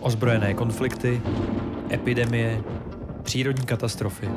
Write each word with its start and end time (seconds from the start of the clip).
Ozbrojené 0.00 0.54
konflikty, 0.54 1.22
epidemie, 1.92 2.62
přírodní 3.22 3.66
katastrofy. 3.66 4.28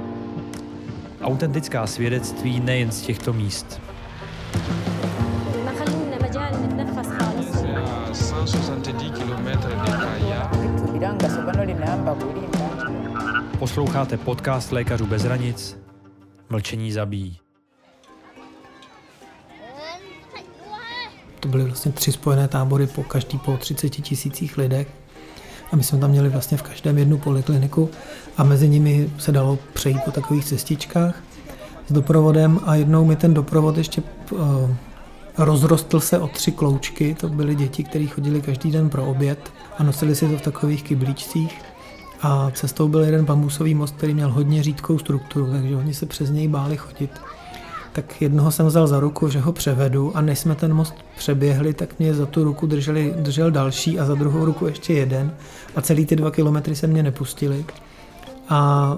Autentická 1.21 1.87
svědectví 1.87 2.59
nejen 2.59 2.91
z 2.91 3.01
těchto 3.01 3.33
míst. 3.33 3.81
Posloucháte 13.59 14.17
podcast 14.17 14.71
Lékařů 14.71 15.05
bez 15.05 15.23
hranic. 15.23 15.77
Mlčení 16.49 16.91
zabíjí. 16.91 17.39
To 21.39 21.47
byly 21.47 21.63
vlastně 21.63 21.91
tři 21.91 22.11
spojené 22.11 22.47
tábory 22.47 22.87
po 22.87 23.03
každý 23.03 23.37
po 23.37 23.57
30 23.57 23.89
tisících 23.89 24.57
lidech. 24.57 25.02
A 25.73 25.75
my 25.75 25.83
jsme 25.83 25.97
tam 25.97 26.09
měli 26.11 26.29
vlastně 26.29 26.57
v 26.57 26.61
každém 26.61 26.97
jednu 26.97 27.17
polikliniku 27.17 27.89
a 28.37 28.43
mezi 28.43 28.69
nimi 28.69 29.09
se 29.17 29.31
dalo 29.31 29.59
přejít 29.73 29.99
po 30.05 30.11
takových 30.11 30.45
cestičkách 30.45 31.23
s 31.87 31.91
doprovodem 31.91 32.59
a 32.65 32.75
jednou 32.75 33.05
mi 33.05 33.15
ten 33.15 33.33
doprovod 33.33 33.77
ještě 33.77 34.01
uh, 34.31 34.39
rozrostl 35.37 35.99
se 35.99 36.19
o 36.19 36.27
tři 36.27 36.51
kloučky, 36.51 37.15
to 37.19 37.29
byly 37.29 37.55
děti, 37.55 37.83
které 37.83 38.07
chodili 38.07 38.41
každý 38.41 38.71
den 38.71 38.89
pro 38.89 39.05
oběd 39.05 39.53
a 39.77 39.83
nosili 39.83 40.15
si 40.15 40.27
to 40.27 40.37
v 40.37 40.41
takových 40.41 40.83
kyblíčcích. 40.83 41.61
A 42.21 42.51
cestou 42.51 42.87
byl 42.87 43.01
jeden 43.01 43.25
bambusový 43.25 43.75
most, 43.75 43.95
který 43.95 44.13
měl 44.13 44.31
hodně 44.31 44.63
řídkou 44.63 44.99
strukturu, 44.99 45.51
takže 45.51 45.75
oni 45.75 45.93
se 45.93 46.05
přes 46.05 46.29
něj 46.29 46.47
báli 46.47 46.77
chodit 46.77 47.11
tak 47.93 48.21
jednoho 48.21 48.51
jsem 48.51 48.65
vzal 48.65 48.87
za 48.87 48.99
ruku, 48.99 49.29
že 49.29 49.39
ho 49.39 49.51
převedu 49.51 50.17
a 50.17 50.21
než 50.21 50.39
jsme 50.39 50.55
ten 50.55 50.73
most 50.73 50.93
přeběhli, 51.17 51.73
tak 51.73 51.99
mě 51.99 52.13
za 52.13 52.25
tu 52.25 52.43
ruku 52.43 52.67
drželi, 52.67 53.13
držel 53.17 53.51
další 53.51 53.99
a 53.99 54.05
za 54.05 54.15
druhou 54.15 54.45
ruku 54.45 54.65
ještě 54.67 54.93
jeden 54.93 55.33
a 55.75 55.81
celý 55.81 56.05
ty 56.05 56.15
dva 56.15 56.31
kilometry 56.31 56.75
se 56.75 56.87
mě 56.87 57.03
nepustili. 57.03 57.65
A 58.49 58.97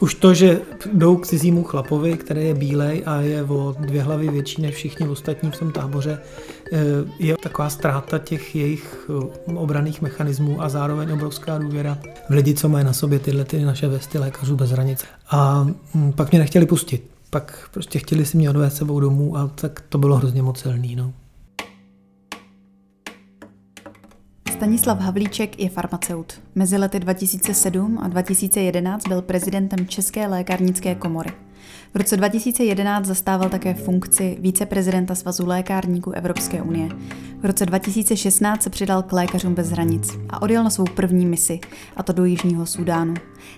už 0.00 0.14
to, 0.14 0.34
že 0.34 0.60
jdou 0.92 1.16
k 1.16 1.26
cizímu 1.26 1.64
chlapovi, 1.64 2.16
který 2.16 2.44
je 2.44 2.54
bílej 2.54 3.02
a 3.06 3.20
je 3.20 3.42
o 3.42 3.76
dvě 3.80 4.02
hlavy 4.02 4.28
větší 4.28 4.62
než 4.62 4.74
všichni 4.74 5.08
ostatní 5.08 5.50
v 5.50 5.58
tom 5.58 5.72
táboře, 5.72 6.18
eh, 6.72 6.78
je 7.18 7.36
taková 7.42 7.70
ztráta 7.70 8.18
těch 8.18 8.56
jejich 8.56 9.10
eh, 9.10 9.54
obraných 9.54 10.02
mechanismů 10.02 10.62
a 10.62 10.68
zároveň 10.68 11.12
obrovská 11.12 11.58
důvěra 11.58 11.98
v 12.28 12.32
lidi, 12.32 12.54
co 12.54 12.68
mají 12.68 12.84
na 12.84 12.92
sobě 12.92 13.18
tyhle 13.18 13.44
ty 13.44 13.64
naše 13.64 13.88
vesty 13.88 14.18
lékařů 14.18 14.56
bez 14.56 14.70
hranic. 14.70 15.04
A 15.30 15.66
hm, 15.94 16.12
pak 16.12 16.30
mě 16.30 16.38
nechtěli 16.38 16.66
pustit 16.66 17.09
pak 17.30 17.68
prostě 17.72 17.98
chtěli 17.98 18.26
si 18.26 18.36
mě 18.36 18.50
odvést 18.50 18.76
sebou 18.76 19.00
domů 19.00 19.36
a 19.36 19.48
tak 19.48 19.80
to 19.80 19.98
bylo 19.98 20.16
hrozně 20.16 20.42
moc 20.42 20.60
silný. 20.60 20.96
No. 20.96 21.12
Stanislav 24.52 24.98
Havlíček 24.98 25.60
je 25.60 25.68
farmaceut. 25.68 26.40
Mezi 26.54 26.76
lety 26.76 27.00
2007 27.00 27.98
a 28.02 28.08
2011 28.08 29.08
byl 29.08 29.22
prezidentem 29.22 29.86
České 29.86 30.26
lékárnické 30.26 30.94
komory. 30.94 31.30
V 31.94 31.96
roce 31.96 32.16
2011 32.16 33.06
zastával 33.06 33.48
také 33.48 33.74
funkci 33.74 34.36
víceprezidenta 34.40 35.14
Svazu 35.14 35.46
lékárníků 35.46 36.10
Evropské 36.10 36.62
unie. 36.62 36.88
V 37.40 37.44
roce 37.44 37.66
2016 37.66 38.62
se 38.62 38.70
přidal 38.70 39.02
k 39.02 39.12
Lékařům 39.12 39.54
bez 39.54 39.70
hranic 39.70 40.18
a 40.30 40.42
odjel 40.42 40.64
na 40.64 40.70
svou 40.70 40.84
první 40.84 41.26
misi, 41.26 41.60
a 41.96 42.02
to 42.02 42.12
do 42.12 42.24
Jižního 42.24 42.66
Súdánu. 42.66 43.14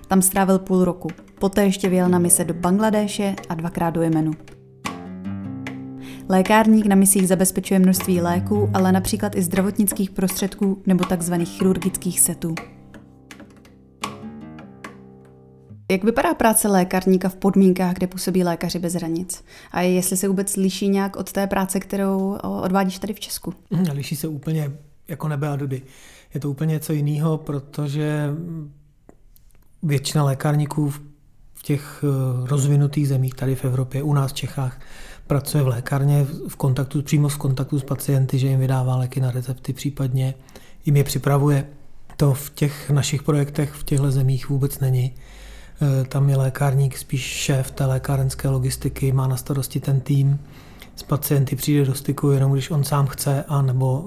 Tam 0.08 0.22
strávil 0.22 0.58
půl 0.58 0.84
roku. 0.84 1.08
Poté 1.38 1.64
ještě 1.64 1.88
vyjel 1.88 2.08
na 2.08 2.18
mise 2.18 2.44
do 2.44 2.54
Bangladéše 2.54 3.34
a 3.48 3.54
dvakrát 3.54 3.90
do 3.90 4.02
Jemenu. 4.02 4.32
Lékárník 6.28 6.86
na 6.86 6.96
misích 6.96 7.28
zabezpečuje 7.28 7.80
množství 7.80 8.20
léků, 8.20 8.70
ale 8.74 8.92
například 8.92 9.36
i 9.36 9.42
zdravotnických 9.42 10.10
prostředků 10.10 10.82
nebo 10.86 11.04
tzv. 11.04 11.34
chirurgických 11.44 12.20
setů. 12.20 12.54
Jak 15.90 16.04
vypadá 16.04 16.34
práce 16.34 16.68
lékárníka 16.68 17.28
v 17.28 17.36
podmínkách, 17.36 17.94
kde 17.94 18.06
působí 18.06 18.44
lékaři 18.44 18.78
bez 18.78 18.94
hranic? 18.94 19.44
A 19.72 19.80
jestli 19.80 20.16
se 20.16 20.28
vůbec 20.28 20.56
liší 20.56 20.88
nějak 20.88 21.16
od 21.16 21.32
té 21.32 21.46
práce, 21.46 21.80
kterou 21.80 22.38
odvádíš 22.42 22.98
tady 22.98 23.14
v 23.14 23.20
Česku? 23.20 23.54
Hm, 23.70 23.84
liší 23.92 24.16
se 24.16 24.28
úplně 24.28 24.72
jako 25.08 25.28
nebe 25.28 25.48
a 25.48 25.56
dudy. 25.56 25.82
Je 26.34 26.40
to 26.40 26.50
úplně 26.50 26.72
něco 26.72 26.92
jiného, 26.92 27.38
protože 27.38 28.30
většina 29.82 30.24
lékárníků 30.24 30.90
v 31.54 31.62
těch 31.62 32.04
eh, 32.04 32.48
rozvinutých 32.48 33.08
zemích 33.08 33.34
tady 33.34 33.54
v 33.54 33.64
Evropě, 33.64 34.02
u 34.02 34.12
nás 34.12 34.32
v 34.32 34.34
Čechách, 34.34 34.80
pracuje 35.26 35.62
v 35.62 35.68
lékárně 35.68 36.26
v 36.48 36.56
kontaktu, 36.56 37.02
přímo 37.02 37.28
v 37.28 37.38
kontaktu 37.38 37.78
s 37.78 37.84
pacienty, 37.84 38.38
že 38.38 38.46
jim 38.46 38.60
vydává 38.60 38.96
léky 38.96 39.20
na 39.20 39.30
recepty, 39.30 39.72
případně 39.72 40.34
jim 40.86 40.96
je 40.96 41.04
připravuje. 41.04 41.66
To 42.16 42.34
v 42.34 42.50
těch 42.50 42.90
našich 42.90 43.22
projektech 43.22 43.72
v 43.72 43.84
těchto 43.84 44.10
zemích 44.10 44.48
vůbec 44.48 44.78
není. 44.78 45.14
Eh, 45.82 46.04
tam 46.04 46.28
je 46.28 46.36
lékárník 46.36 46.98
spíš 46.98 47.22
šéf 47.22 47.70
té 47.70 47.86
lékárenské 47.86 48.48
logistiky, 48.48 49.12
má 49.12 49.26
na 49.26 49.36
starosti 49.36 49.80
ten 49.80 50.00
tým, 50.00 50.38
s 50.96 51.02
pacienty 51.02 51.56
přijde 51.56 51.84
do 51.84 51.94
styku 51.94 52.30
jenom 52.30 52.52
když 52.52 52.70
on 52.70 52.84
sám 52.84 53.06
chce, 53.06 53.44
a 53.48 53.62
nebo 53.62 54.04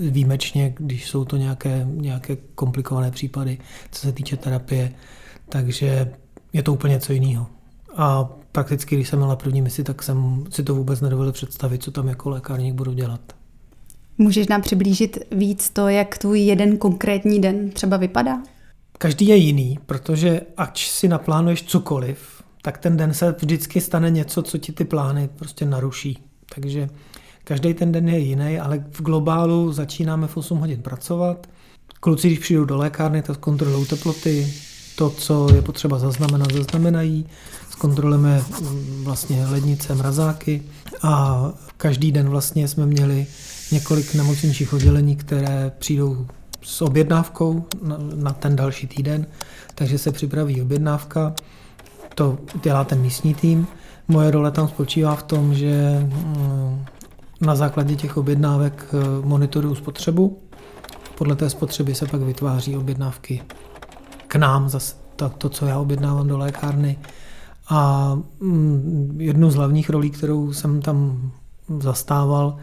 e, 0.00 0.10
výjimečně, 0.10 0.74
když 0.78 1.08
jsou 1.08 1.24
to 1.24 1.36
nějaké, 1.36 1.86
nějaké 1.90 2.36
komplikované 2.54 3.10
případy, 3.10 3.58
co 3.90 4.00
se 4.00 4.12
týče 4.12 4.36
terapie. 4.36 4.92
Takže 5.48 6.12
je 6.52 6.62
to 6.62 6.72
úplně 6.72 6.94
něco 6.94 7.12
jiného. 7.12 7.46
A 7.96 8.28
prakticky, 8.52 8.96
když 8.96 9.08
jsem 9.08 9.18
měla 9.18 9.36
první 9.36 9.62
misi, 9.62 9.84
tak 9.84 10.02
jsem 10.02 10.44
si 10.50 10.62
to 10.62 10.74
vůbec 10.74 11.00
nedovolil 11.00 11.32
představit, 11.32 11.82
co 11.82 11.90
tam 11.90 12.08
jako 12.08 12.30
lékárník 12.30 12.74
budu 12.74 12.92
dělat. 12.92 13.20
Můžeš 14.18 14.48
nám 14.48 14.62
přiblížit 14.62 15.18
víc 15.32 15.70
to, 15.70 15.88
jak 15.88 16.18
tvůj 16.18 16.40
jeden 16.40 16.76
konkrétní 16.76 17.40
den 17.40 17.70
třeba 17.70 17.96
vypadá? 17.96 18.42
Každý 18.98 19.26
je 19.26 19.36
jiný, 19.36 19.78
protože 19.86 20.40
ač 20.56 20.90
si 20.90 21.08
naplánuješ 21.08 21.62
cokoliv, 21.62 22.42
tak 22.62 22.78
ten 22.78 22.96
den 22.96 23.14
se 23.14 23.34
vždycky 23.38 23.80
stane 23.80 24.10
něco, 24.10 24.42
co 24.42 24.58
ti 24.58 24.72
ty 24.72 24.84
plány 24.84 25.28
prostě 25.36 25.64
naruší. 25.64 26.18
Takže 26.54 26.88
každý 27.44 27.74
ten 27.74 27.92
den 27.92 28.08
je 28.08 28.18
jiný, 28.18 28.58
ale 28.58 28.84
v 28.90 29.02
globálu 29.02 29.72
začínáme 29.72 30.26
v 30.26 30.36
8 30.36 30.58
hodin 30.58 30.82
pracovat. 30.82 31.46
Kluci, 32.00 32.26
když 32.26 32.38
přijdou 32.38 32.64
do 32.64 32.76
lékárny, 32.76 33.22
tak 33.22 33.38
kontrolují 33.38 33.86
teploty, 33.86 34.52
to, 34.96 35.10
co 35.10 35.54
je 35.54 35.62
potřeba 35.62 35.98
zaznamenat, 35.98 36.52
zaznamenají. 36.52 37.26
Zkontrolujeme 37.70 38.42
mm, 38.60 39.04
vlastně 39.04 39.46
lednice, 39.46 39.94
mrazáky 39.94 40.62
a 41.02 41.44
každý 41.76 42.12
den 42.12 42.28
vlastně 42.28 42.68
jsme 42.68 42.86
měli 42.86 43.26
několik 43.72 44.14
nemocničních 44.14 44.72
oddělení, 44.72 45.16
které 45.16 45.72
přijdou 45.78 46.26
s 46.62 46.82
objednávkou 46.82 47.64
na, 47.82 47.96
na 48.14 48.32
ten 48.32 48.56
další 48.56 48.86
týden, 48.86 49.26
takže 49.74 49.98
se 49.98 50.12
připraví 50.12 50.62
objednávka, 50.62 51.34
to 52.14 52.38
dělá 52.62 52.84
ten 52.84 53.00
místní 53.00 53.34
tým. 53.34 53.66
Moje 54.08 54.30
role 54.30 54.50
tam 54.50 54.68
spočívá 54.68 55.14
v 55.14 55.22
tom, 55.22 55.54
že 55.54 56.00
mm, 56.00 56.84
na 57.40 57.54
základě 57.54 57.96
těch 57.96 58.16
objednávek 58.16 58.86
eh, 58.92 59.26
monitoruju 59.26 59.74
spotřebu. 59.74 60.38
Podle 61.18 61.36
té 61.36 61.50
spotřeby 61.50 61.94
se 61.94 62.06
pak 62.06 62.20
vytváří 62.20 62.76
objednávky 62.76 63.42
k 64.28 64.36
nám, 64.36 64.68
zase 64.68 64.94
to, 65.16 65.28
to 65.28 65.48
co 65.48 65.66
já 65.66 65.78
objednávám 65.78 66.28
do 66.28 66.38
lékárny. 66.38 66.98
A 67.68 68.12
mm, 68.40 69.16
jednu 69.20 69.50
z 69.50 69.54
hlavních 69.54 69.90
rolí, 69.90 70.10
kterou 70.10 70.52
jsem 70.52 70.82
tam 70.82 71.30
zastával, 71.80 72.56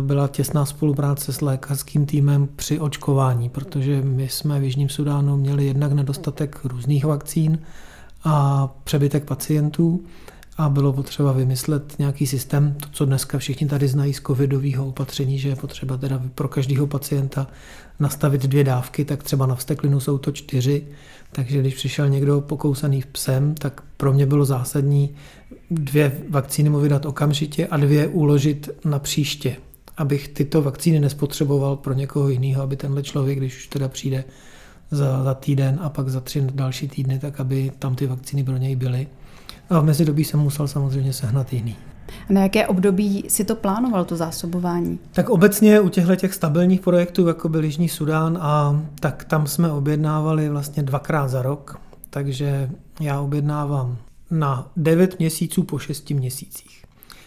byla 0.00 0.28
těsná 0.28 0.66
spolupráce 0.66 1.32
s 1.32 1.40
lékařským 1.40 2.06
týmem 2.06 2.48
při 2.56 2.80
očkování, 2.80 3.48
protože 3.48 4.02
my 4.02 4.28
jsme 4.28 4.60
v 4.60 4.64
Jižním 4.64 4.88
Sudánu 4.88 5.36
měli 5.36 5.66
jednak 5.66 5.92
nedostatek 5.92 6.60
různých 6.64 7.04
vakcín 7.04 7.58
a 8.24 8.68
přebytek 8.84 9.24
pacientů 9.24 10.04
a 10.56 10.68
bylo 10.68 10.92
potřeba 10.92 11.32
vymyslet 11.32 11.98
nějaký 11.98 12.26
systém, 12.26 12.74
to, 12.80 12.88
co 12.92 13.04
dneska 13.04 13.38
všichni 13.38 13.66
tady 13.66 13.88
znají 13.88 14.14
z 14.14 14.20
covidového 14.20 14.86
opatření, 14.86 15.38
že 15.38 15.48
je 15.48 15.56
potřeba 15.56 15.96
teda 15.96 16.22
pro 16.34 16.48
každého 16.48 16.86
pacienta 16.86 17.46
nastavit 18.00 18.42
dvě 18.42 18.64
dávky, 18.64 19.04
tak 19.04 19.22
třeba 19.22 19.46
na 19.46 19.54
vsteklinu 19.54 20.00
jsou 20.00 20.18
to 20.18 20.32
čtyři, 20.32 20.86
takže 21.32 21.60
když 21.60 21.74
přišel 21.74 22.08
někdo 22.08 22.40
pokousaný 22.40 23.04
psem, 23.12 23.54
tak 23.54 23.80
pro 23.96 24.12
mě 24.12 24.26
bylo 24.26 24.44
zásadní 24.44 25.14
dvě 25.70 26.12
vakcíny 26.30 26.70
mu 26.70 26.80
vydat 26.80 27.06
okamžitě 27.06 27.66
a 27.66 27.76
dvě 27.76 28.06
uložit 28.06 28.70
na 28.84 28.98
příště, 28.98 29.56
abych 29.98 30.28
tyto 30.28 30.62
vakcíny 30.62 31.00
nespotřeboval 31.00 31.76
pro 31.76 31.94
někoho 31.94 32.28
jiného, 32.28 32.62
aby 32.62 32.76
tenhle 32.76 33.02
člověk, 33.02 33.38
když 33.38 33.56
už 33.56 33.66
teda 33.66 33.88
přijde 33.88 34.24
za, 34.90 35.24
za 35.24 35.34
týden 35.34 35.78
a 35.82 35.88
pak 35.88 36.08
za 36.08 36.20
tři 36.20 36.44
další 36.54 36.88
týdny, 36.88 37.18
tak 37.18 37.40
aby 37.40 37.72
tam 37.78 37.94
ty 37.94 38.06
vakcíny 38.06 38.44
pro 38.44 38.56
něj 38.56 38.76
byly. 38.76 39.06
A 39.70 39.80
v 39.80 39.84
mezidobí 39.84 40.24
jsem 40.24 40.40
musel 40.40 40.68
samozřejmě 40.68 41.12
sehnat 41.12 41.52
jiný. 41.52 41.76
A 42.30 42.32
na 42.32 42.42
jaké 42.42 42.66
období 42.66 43.24
si 43.28 43.44
to 43.44 43.56
plánoval, 43.56 44.04
to 44.04 44.16
zásobování? 44.16 44.98
Tak 45.12 45.28
obecně 45.28 45.80
u 45.80 45.88
těchto 45.88 46.16
těch 46.16 46.34
stabilních 46.34 46.80
projektů, 46.80 47.26
jako 47.26 47.48
byl 47.48 47.64
Jižní 47.64 47.88
Sudán, 47.88 48.38
a 48.40 48.82
tak 49.00 49.24
tam 49.24 49.46
jsme 49.46 49.72
objednávali 49.72 50.48
vlastně 50.48 50.82
dvakrát 50.82 51.28
za 51.28 51.42
rok, 51.42 51.80
takže 52.10 52.70
já 53.00 53.20
objednávám 53.20 53.96
na 54.30 54.70
9 54.76 55.18
měsíců 55.18 55.62
po 55.62 55.78
6 55.78 56.10
měsících. 56.10 56.84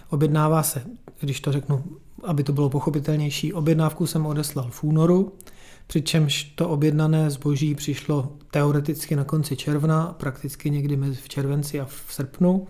Objednává 0.09 0.63
se, 0.63 0.81
když 1.19 1.41
to 1.41 1.51
řeknu, 1.51 1.83
aby 2.23 2.43
to 2.43 2.53
bylo 2.53 2.69
pochopitelnější, 2.69 3.53
objednávku 3.53 4.07
jsem 4.07 4.25
odeslal 4.25 4.67
v 4.71 4.83
únoru, 4.83 5.33
přičemž 5.87 6.43
to 6.43 6.69
objednané 6.69 7.29
zboží 7.29 7.75
přišlo 7.75 8.31
teoreticky 8.51 9.15
na 9.15 9.23
konci 9.23 9.55
června, 9.55 10.15
prakticky 10.19 10.69
někdy 10.69 10.95
v 10.95 11.29
červenci 11.29 11.79
a 11.79 11.85
v 11.85 12.05
srpnu. 12.09 12.67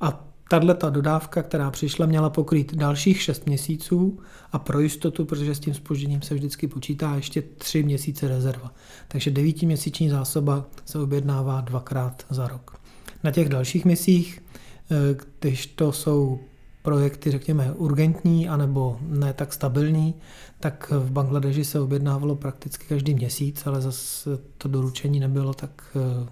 A 0.00 0.26
tahle 0.50 0.74
ta 0.74 0.90
dodávka, 0.90 1.42
která 1.42 1.70
přišla, 1.70 2.06
měla 2.06 2.30
pokrýt 2.30 2.74
dalších 2.74 3.22
6 3.22 3.46
měsíců 3.46 4.18
a 4.52 4.58
pro 4.58 4.80
jistotu, 4.80 5.24
protože 5.24 5.54
s 5.54 5.60
tím 5.60 5.74
spožením 5.74 6.22
se 6.22 6.34
vždycky 6.34 6.68
počítá 6.68 7.14
ještě 7.14 7.42
3 7.42 7.82
měsíce 7.82 8.28
rezerva. 8.28 8.74
Takže 9.08 9.30
devítiměsíční 9.30 10.10
zásoba 10.10 10.66
se 10.84 10.98
objednává 10.98 11.60
dvakrát 11.60 12.26
za 12.30 12.48
rok. 12.48 12.80
Na 13.24 13.30
těch 13.30 13.48
dalších 13.48 13.84
misích, 13.84 14.42
eh, 14.90 15.16
když 15.40 15.66
to 15.66 15.92
jsou 15.92 16.40
projekty, 16.84 17.30
řekněme, 17.30 17.72
urgentní 17.72 18.48
anebo 18.48 18.96
ne 19.00 19.32
tak 19.32 19.52
stabilní, 19.52 20.14
tak 20.60 20.92
v 20.98 21.10
Bangladeži 21.10 21.64
se 21.64 21.80
objednávalo 21.80 22.36
prakticky 22.36 22.86
každý 22.86 23.14
měsíc, 23.14 23.66
ale 23.66 23.80
zase 23.80 24.38
to 24.58 24.68
doručení 24.68 25.20
nebylo 25.20 25.54
tak 25.54 25.70
eh, 25.96 26.28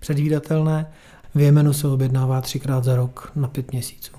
předvídatelné. 0.00 0.92
V 1.34 1.40
Jemenu 1.40 1.72
se 1.72 1.88
objednává 1.88 2.40
třikrát 2.40 2.84
za 2.84 2.96
rok 2.96 3.32
na 3.36 3.48
pět 3.48 3.72
měsíců. 3.72 4.12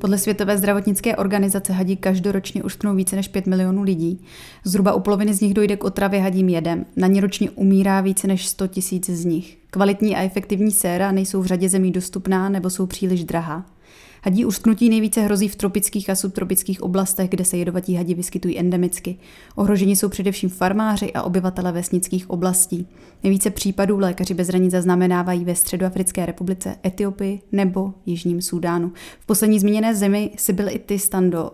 Podle 0.00 0.18
Světové 0.18 0.58
zdravotnické 0.58 1.16
organizace 1.16 1.72
hadí 1.72 1.96
každoročně 1.96 2.62
ušknou 2.62 2.94
více 2.94 3.16
než 3.16 3.28
5 3.28 3.46
milionů 3.46 3.82
lidí. 3.82 4.24
Zhruba 4.64 4.92
u 4.92 5.00
poloviny 5.00 5.34
z 5.34 5.40
nich 5.40 5.54
dojde 5.54 5.76
k 5.76 5.84
otravě 5.84 6.20
hadím 6.20 6.48
jedem. 6.48 6.86
Na 6.96 7.06
ně 7.06 7.20
ročně 7.20 7.50
umírá 7.50 8.00
více 8.00 8.26
než 8.26 8.48
100 8.48 8.66
tisíc 8.66 9.10
z 9.10 9.24
nich. 9.24 9.58
Kvalitní 9.70 10.16
a 10.16 10.22
efektivní 10.22 10.70
séra 10.70 11.12
nejsou 11.12 11.42
v 11.42 11.46
řadě 11.46 11.68
zemí 11.68 11.92
dostupná 11.92 12.48
nebo 12.48 12.70
jsou 12.70 12.86
příliš 12.86 13.24
drahá. 13.24 13.66
Hadí 14.24 14.44
usknutí 14.44 14.88
nejvíce 14.88 15.20
hrozí 15.20 15.48
v 15.48 15.56
tropických 15.56 16.10
a 16.10 16.14
subtropických 16.14 16.82
oblastech, 16.82 17.30
kde 17.30 17.44
se 17.44 17.56
jedovatí 17.56 17.94
hadi 17.94 18.14
vyskytují 18.14 18.58
endemicky. 18.58 19.16
Ohroženi 19.54 19.96
jsou 19.96 20.08
především 20.08 20.50
farmáři 20.50 21.12
a 21.12 21.22
obyvatele 21.22 21.72
vesnických 21.72 22.30
oblastí. 22.30 22.88
Nejvíce 23.22 23.50
případů 23.50 23.98
lékaři 23.98 24.34
bez 24.34 24.48
hranic 24.48 24.70
zaznamenávají 24.70 25.44
ve 25.44 25.54
Středoafrické 25.54 26.26
republice, 26.26 26.76
Etiopii 26.86 27.40
nebo 27.52 27.94
Jižním 28.06 28.42
Súdánu. 28.42 28.92
V 29.20 29.26
poslední 29.26 29.60
zmíněné 29.60 29.94
zemi 29.94 30.30
si 30.36 30.52
byl 30.52 30.68
i 30.68 30.78
ty 30.78 30.98
stando. 30.98 31.50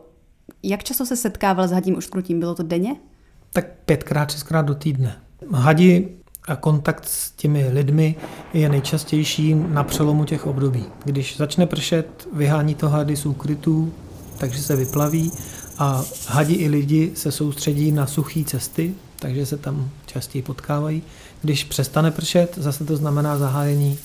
Jak 0.63 0.85
často 0.85 1.07
se 1.07 1.17
setkával 1.17 1.69
s 1.69 1.73
hadím 1.73 1.97
ušknutím? 1.97 2.41
Bylo 2.41 2.55
to 2.55 2.63
denně? 2.63 2.97
Tak 3.53 3.67
pětkrát, 3.85 4.31
šestkrát 4.31 4.63
do 4.63 4.75
týdne. 4.75 5.17
Hadi 5.53 6.09
a 6.47 6.57
kontakt 6.57 7.09
s 7.09 7.31
těmi 7.31 7.69
lidmi 7.69 8.15
je 8.55 8.69
nejčastější 8.69 9.55
na 9.55 9.85
přelomu 9.85 10.25
těch 10.25 10.47
období. 10.47 10.85
Když 11.05 11.37
začne 11.37 11.67
pršet, 11.67 12.29
vyhání 12.33 12.75
to 12.75 12.89
hady 12.89 13.17
z 13.17 13.27
úkrytů, 13.27 13.93
takže 14.39 14.63
se 14.63 14.77
vyplaví 14.77 15.33
a 15.79 16.05
hadi 16.27 16.55
i 16.55 16.69
lidi 16.69 17.13
se 17.15 17.33
soustředí 17.33 17.93
na 17.93 18.07
suché 18.07 18.45
cesty, 18.45 18.95
takže 19.19 19.47
se 19.47 19.57
tam 19.57 19.91
častěji 20.07 20.43
potkávají. 20.43 21.03
Když 21.43 21.65
přestane 21.65 22.11
pršet, 22.11 22.59
zase 22.61 22.85
to 22.85 22.97
znamená 22.97 23.39
zahájení 23.39 23.99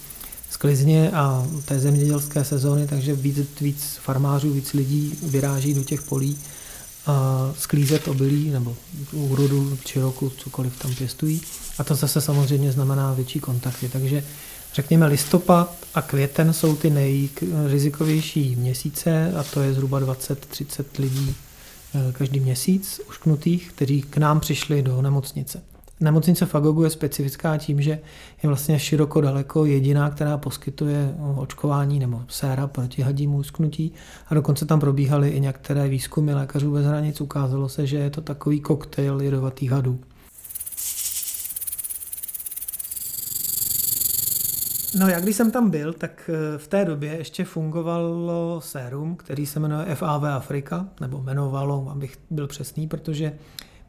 sklizně 0.50 1.12
a 1.12 1.48
té 1.66 1.80
zemědělské 1.80 2.44
sezóny, 2.44 2.88
takže 2.88 3.14
víc, 3.14 3.38
víc 3.62 4.00
farmářů, 4.02 4.54
víc 4.54 4.74
lidí 4.74 5.18
vyráží 5.24 5.74
do 5.74 5.84
těch 5.84 6.02
polí 6.02 6.38
a 7.06 7.50
sklízet 7.60 8.08
obilí 8.08 8.50
nebo 8.50 8.76
úrodu, 9.12 9.78
čiroku, 9.86 10.30
cokoliv 10.30 10.80
tam 10.80 10.96
pěstují. 10.96 11.42
A 11.78 11.84
to 11.84 11.96
zase 11.96 12.22
samozřejmě 12.22 12.72
znamená 12.72 13.14
větší 13.14 13.40
kontakty. 13.40 13.90
Takže 13.90 14.24
řekněme 14.74 15.08
listopad 15.08 15.76
a 15.94 16.02
květen 16.02 16.54
jsou 16.54 16.76
ty 16.76 16.90
nejrizikovější 16.90 18.56
měsíce 18.56 19.34
a 19.34 19.44
to 19.44 19.62
je 19.62 19.74
zhruba 19.74 20.00
20-30 20.00 20.86
lidí 21.00 21.36
eh, 21.96 22.12
každý 22.12 22.40
měsíc 22.40 23.02
ušknutých, 23.10 23.72
kteří 23.72 24.02
k 24.02 24.18
nám 24.18 24.40
přišli 24.40 24.82
do 24.82 25.02
nemocnice. 25.02 25.62
Nemocnice 26.02 26.46
Fagogu 26.46 26.84
je 26.84 26.90
specifická 26.90 27.58
tím, 27.58 27.82
že 27.82 27.92
je 28.44 28.48
vlastně 28.48 28.80
široko 28.80 29.22
daleko 29.22 29.66
jediná, 29.66 30.10
která 30.10 30.38
poskytuje 30.38 31.16
očkování 31.36 32.00
nebo 32.00 32.22
séra 32.28 32.68
proti 32.68 33.02
hadímu 33.02 33.38
usknutí 33.38 33.94
a 34.28 34.36
dokonce 34.36 34.66
tam 34.66 34.80
probíhaly 34.80 35.30
i 35.30 35.40
některé 35.40 35.90
výzkumy 35.90 36.34
lékařů 36.34 36.72
bez 36.72 36.86
hranic. 36.86 37.22
Ukázalo 37.22 37.70
se, 37.70 37.88
že 37.88 37.98
je 37.98 38.10
to 38.10 38.22
takový 38.22 38.60
koktejl 38.60 39.22
jedovatých 39.22 39.72
hadů. 39.72 40.00
No 45.00 45.08
já 45.08 45.20
když 45.20 45.36
jsem 45.36 45.52
tam 45.52 45.70
byl, 45.70 45.94
tak 45.94 46.30
eh, 46.34 46.58
v 46.58 46.68
té 46.68 46.86
době 46.86 47.18
ještě 47.18 47.46
fungovalo 47.46 48.62
sérum, 48.62 49.16
který 49.16 49.46
se 49.46 49.60
jmenuje 49.60 49.96
FAV 49.96 50.24
Afrika, 50.24 50.88
nebo 51.02 51.18
jmenovalo, 51.18 51.90
abych 51.90 52.18
byl 52.30 52.48
přesný, 52.48 52.88
protože 52.88 53.34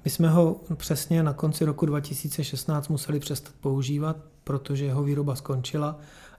my 0.04 0.10
jsme 0.10 0.30
ho 0.30 0.60
přesně 0.76 1.22
na 1.22 1.32
konci 1.32 1.64
roku 1.64 1.86
2016 1.86 2.88
museli 2.88 3.20
přestat 3.20 3.52
používat, 3.60 4.16
protože 4.44 4.84
jeho 4.84 5.02
výroba 5.02 5.36
skončila 5.36 5.98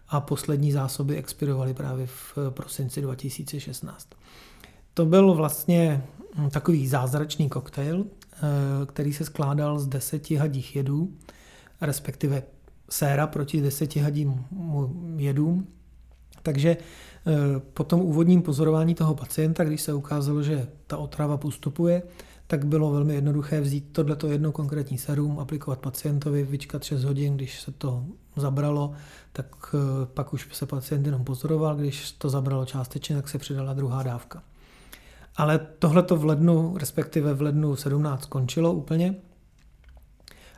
a 0.10 0.22
poslední 0.22 0.72
zásoby 0.72 1.16
expirovaly 1.16 1.74
právě 1.74 2.08
v 2.08 2.38
prosinci 2.50 3.02
2016. 3.02 4.08
To 4.94 5.06
byl 5.06 5.34
vlastně 5.34 6.04
hm, 6.36 6.50
takový 6.50 6.88
zázračný 6.88 7.50
koktejl, 7.50 8.06
eh, 8.06 8.40
který 8.86 9.14
se 9.14 9.26
skládal 9.26 9.80
z 9.80 9.88
deseti 9.88 10.36
hadích 10.36 10.76
jedů, 10.76 11.12
respektive 11.82 12.44
séra 12.90 13.28
proti 13.28 13.62
deseti 13.62 14.00
hadím 14.00 14.46
jedům. 15.18 15.68
Takže 16.44 16.78
eh, 16.78 17.60
po 17.74 17.84
tom 17.84 18.02
úvodním 18.02 18.42
pozorování 18.42 18.96
toho 18.96 19.16
pacienta, 19.16 19.64
když 19.64 19.82
se 19.82 19.94
ukázalo, 19.94 20.44
že 20.44 20.68
ta 20.88 20.98
otrava 20.98 21.38
postupuje, 21.38 22.04
tak 22.54 22.66
bylo 22.66 22.92
velmi 22.92 23.16
jednoduché 23.16 23.62
vzít 23.62 23.90
tohleto 23.92 24.28
jedno 24.28 24.52
konkrétní 24.52 24.98
serum, 24.98 25.40
aplikovat 25.40 25.80
pacientovi, 25.80 26.44
vyčkat 26.44 26.84
6 26.84 27.04
hodin, 27.04 27.36
když 27.36 27.62
se 27.62 27.72
to 27.72 28.06
zabralo, 28.36 28.92
tak 29.32 29.76
eh, 29.76 29.78
pak 30.06 30.34
už 30.34 30.48
se 30.52 30.66
pacient 30.66 31.06
jenom 31.06 31.24
pozoroval, 31.24 31.76
když 31.76 32.12
to 32.12 32.30
zabralo 32.30 32.66
částečně, 32.66 33.16
tak 33.16 33.30
se 33.30 33.38
přidala 33.38 33.74
druhá 33.74 34.04
dávka. 34.04 34.44
Ale 35.36 35.60
tohle 35.80 36.04
to 36.04 36.16
v 36.16 36.26
lednu, 36.26 36.78
respektive 36.78 37.34
v 37.34 37.42
lednu 37.42 37.76
17 37.76 38.24
skončilo 38.24 38.74
úplně 38.74 39.16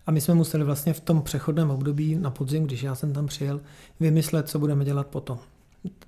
a 0.06 0.12
my 0.12 0.22
jsme 0.22 0.34
museli 0.34 0.64
vlastně 0.64 0.94
v 0.94 1.00
tom 1.00 1.22
přechodném 1.22 1.72
období 1.72 2.16
na 2.16 2.32
podzim, 2.32 2.64
když 2.64 2.84
já 2.84 2.96
jsem 2.96 3.14
tam 3.14 3.28
přijel, 3.28 3.62
vymyslet, 4.00 4.50
co 4.50 4.60
budeme 4.60 4.86
dělat 4.86 5.08
potom. 5.08 5.40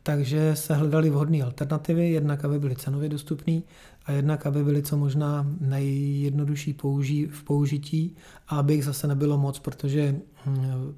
Takže 0.04 0.56
se 0.56 0.76
hledali 0.76 1.10
vhodné 1.10 1.44
alternativy, 1.44 2.10
jednak 2.10 2.46
aby 2.46 2.60
byly 2.60 2.76
cenově 2.76 3.10
dostupné 3.10 3.62
a 4.08 4.12
jednak 4.12 4.46
aby 4.46 4.64
byly 4.64 4.84
co 4.84 4.98
možná 4.98 5.48
nejjednodušší 5.60 6.74
použí, 6.74 7.26
v 7.26 7.44
použití 7.44 8.16
a 8.48 8.60
aby 8.60 8.74
jich 8.74 8.86
zase 8.86 9.08
nebylo 9.08 9.38
moc, 9.38 9.60
protože 9.60 10.16
hm, 10.46 10.96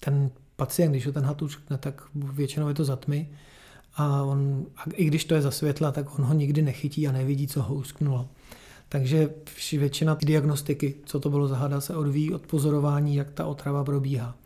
ten 0.00 0.30
pacient, 0.56 0.90
když 0.90 1.06
ho 1.06 1.12
ten 1.12 1.24
had 1.24 1.42
učkne, 1.42 1.78
tak 1.78 2.02
většinou 2.14 2.68
je 2.68 2.74
to 2.74 2.84
za 2.84 2.96
tmy 2.96 3.28
a, 3.94 4.22
on, 4.22 4.66
a 4.76 4.82
i 4.94 5.04
když 5.04 5.24
to 5.24 5.34
je 5.34 5.42
za 5.42 5.50
světla, 5.50 5.92
tak 5.92 6.18
on 6.18 6.24
ho 6.24 6.34
nikdy 6.34 6.62
nechytí 6.62 7.08
a 7.08 7.12
nevidí, 7.12 7.46
co 7.46 7.62
ho 7.62 7.74
usknulo. 7.74 8.28
Takže 8.88 9.30
většina 9.72 10.16
diagnostiky, 10.24 10.94
co 11.04 11.20
to 11.20 11.30
bylo 11.30 11.48
za 11.48 11.56
hada, 11.56 11.80
se 11.80 11.96
odvíjí 11.96 12.34
od 12.34 12.46
pozorování, 12.46 13.16
jak 13.16 13.30
ta 13.30 13.46
otrava 13.46 13.84
probíhá. 13.84 14.36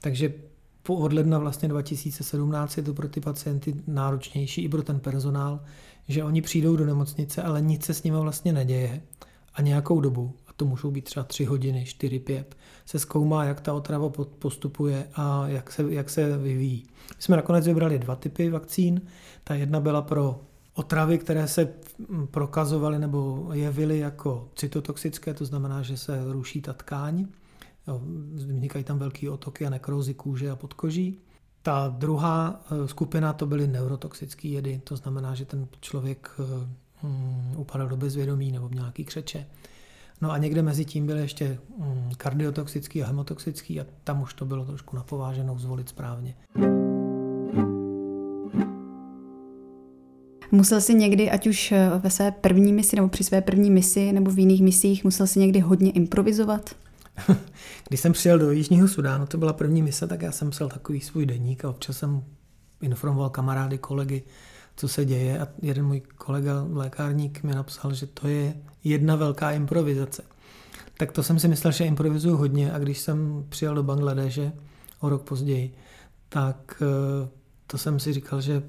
Takže 0.00 0.34
po 0.82 0.94
od 0.94 1.12
ledna 1.12 1.38
vlastně 1.38 1.68
2017 1.68 2.76
je 2.76 2.82
to 2.82 2.94
pro 2.94 3.08
ty 3.08 3.20
pacienty 3.20 3.74
náročnější 3.86 4.62
i 4.62 4.68
pro 4.68 4.82
ten 4.82 5.00
personál, 5.00 5.60
že 6.08 6.24
oni 6.24 6.42
přijdou 6.42 6.76
do 6.76 6.86
nemocnice, 6.86 7.42
ale 7.42 7.62
nic 7.62 7.84
se 7.84 7.94
s 7.94 8.02
nimi 8.02 8.16
vlastně 8.20 8.52
neděje. 8.52 9.02
A 9.54 9.62
nějakou 9.62 10.00
dobu, 10.00 10.34
a 10.46 10.52
to 10.52 10.64
můžou 10.64 10.90
být 10.90 11.04
třeba 11.04 11.24
3 11.24 11.44
hodiny, 11.44 11.84
4, 11.84 12.18
5, 12.18 12.56
se 12.86 12.98
zkoumá, 12.98 13.44
jak 13.44 13.60
ta 13.60 13.72
otrava 13.72 14.08
postupuje 14.38 15.08
a 15.14 15.48
jak 15.48 15.72
se, 15.72 15.84
jak 15.88 16.10
se 16.10 16.38
vyvíjí. 16.38 16.86
My 17.16 17.22
jsme 17.22 17.36
nakonec 17.36 17.66
vybrali 17.66 17.98
dva 17.98 18.16
typy 18.16 18.50
vakcín. 18.50 19.00
Ta 19.44 19.54
jedna 19.54 19.80
byla 19.80 20.02
pro 20.02 20.40
otravy, 20.74 21.18
které 21.18 21.48
se 21.48 21.74
prokazovaly 22.30 22.98
nebo 22.98 23.48
jevily 23.52 23.98
jako 23.98 24.48
cytotoxické, 24.54 25.34
to 25.34 25.44
znamená, 25.44 25.82
že 25.82 25.96
se 25.96 26.32
ruší 26.32 26.62
ta 26.62 26.72
tkáň, 26.72 27.26
vznikají 28.32 28.84
tam 28.84 28.98
velké 28.98 29.30
otoky 29.30 29.66
a 29.66 29.70
nekrozy 29.70 30.14
kůže 30.14 30.50
a 30.50 30.56
podkoží. 30.56 31.18
Ta 31.68 31.94
druhá 31.98 32.60
eh, 32.70 32.88
skupina 32.88 33.32
to 33.32 33.46
byly 33.46 33.66
neurotoxické 33.66 34.48
jedy, 34.48 34.80
to 34.84 34.96
znamená, 34.96 35.34
že 35.34 35.44
ten 35.44 35.66
člověk 35.80 36.30
um, 37.02 37.56
upadal 37.56 37.88
do 37.88 37.96
bezvědomí 37.96 38.52
nebo 38.52 38.68
nějaký 38.72 39.04
křeče. 39.04 39.46
No 40.20 40.30
a 40.30 40.38
někde 40.38 40.62
mezi 40.62 40.84
tím 40.84 41.06
byly 41.06 41.20
ještě 41.20 41.58
um, 41.76 42.10
kardiotoxický 42.16 43.02
a 43.02 43.06
hemotoxický 43.06 43.80
a 43.80 43.86
tam 44.04 44.22
už 44.22 44.34
to 44.34 44.44
bylo 44.44 44.64
trošku 44.64 44.96
napováženou 44.96 45.58
zvolit 45.58 45.88
správně. 45.88 46.34
Musel 50.52 50.80
si 50.80 50.94
někdy, 50.94 51.30
ať 51.30 51.46
už 51.46 51.72
eh, 51.72 51.90
ve 51.98 52.10
své 52.10 52.30
první 52.30 52.72
misi 52.72 52.96
nebo 52.96 53.08
při 53.08 53.24
své 53.24 53.40
první 53.40 53.70
misi 53.70 54.12
nebo 54.12 54.30
v 54.30 54.38
jiných 54.38 54.62
misích, 54.62 55.04
musel 55.04 55.26
si 55.26 55.38
někdy 55.38 55.60
hodně 55.60 55.90
improvizovat? 55.90 56.74
Když 57.88 58.00
jsem 58.00 58.12
přijel 58.12 58.38
do 58.38 58.50
Jižního 58.50 58.88
Sudánu, 58.88 59.26
to 59.26 59.38
byla 59.38 59.52
první 59.52 59.82
mise, 59.82 60.06
tak 60.06 60.22
já 60.22 60.32
jsem 60.32 60.50
psal 60.50 60.68
takový 60.68 61.00
svůj 61.00 61.26
deník 61.26 61.64
a 61.64 61.70
občas 61.70 61.98
jsem 61.98 62.24
informoval 62.80 63.30
kamarády, 63.30 63.78
kolegy, 63.78 64.22
co 64.76 64.88
se 64.88 65.04
děje. 65.04 65.38
A 65.38 65.48
jeden 65.62 65.86
můj 65.86 66.00
kolega, 66.00 66.66
lékárník, 66.70 67.42
mi 67.42 67.54
napsal, 67.54 67.94
že 67.94 68.06
to 68.06 68.28
je 68.28 68.54
jedna 68.84 69.16
velká 69.16 69.50
improvizace. 69.50 70.22
Tak 70.96 71.12
to 71.12 71.22
jsem 71.22 71.38
si 71.38 71.48
myslel, 71.48 71.72
že 71.72 71.84
improvizuju 71.84 72.36
hodně 72.36 72.72
a 72.72 72.78
když 72.78 72.98
jsem 72.98 73.44
přijel 73.48 73.74
do 73.74 73.82
Bangladeže 73.82 74.52
o 75.00 75.08
rok 75.08 75.22
později, 75.22 75.74
tak 76.28 76.82
eh, 76.82 77.28
to 77.66 77.78
jsem 77.78 78.00
si 78.00 78.12
říkal, 78.12 78.40
že 78.40 78.62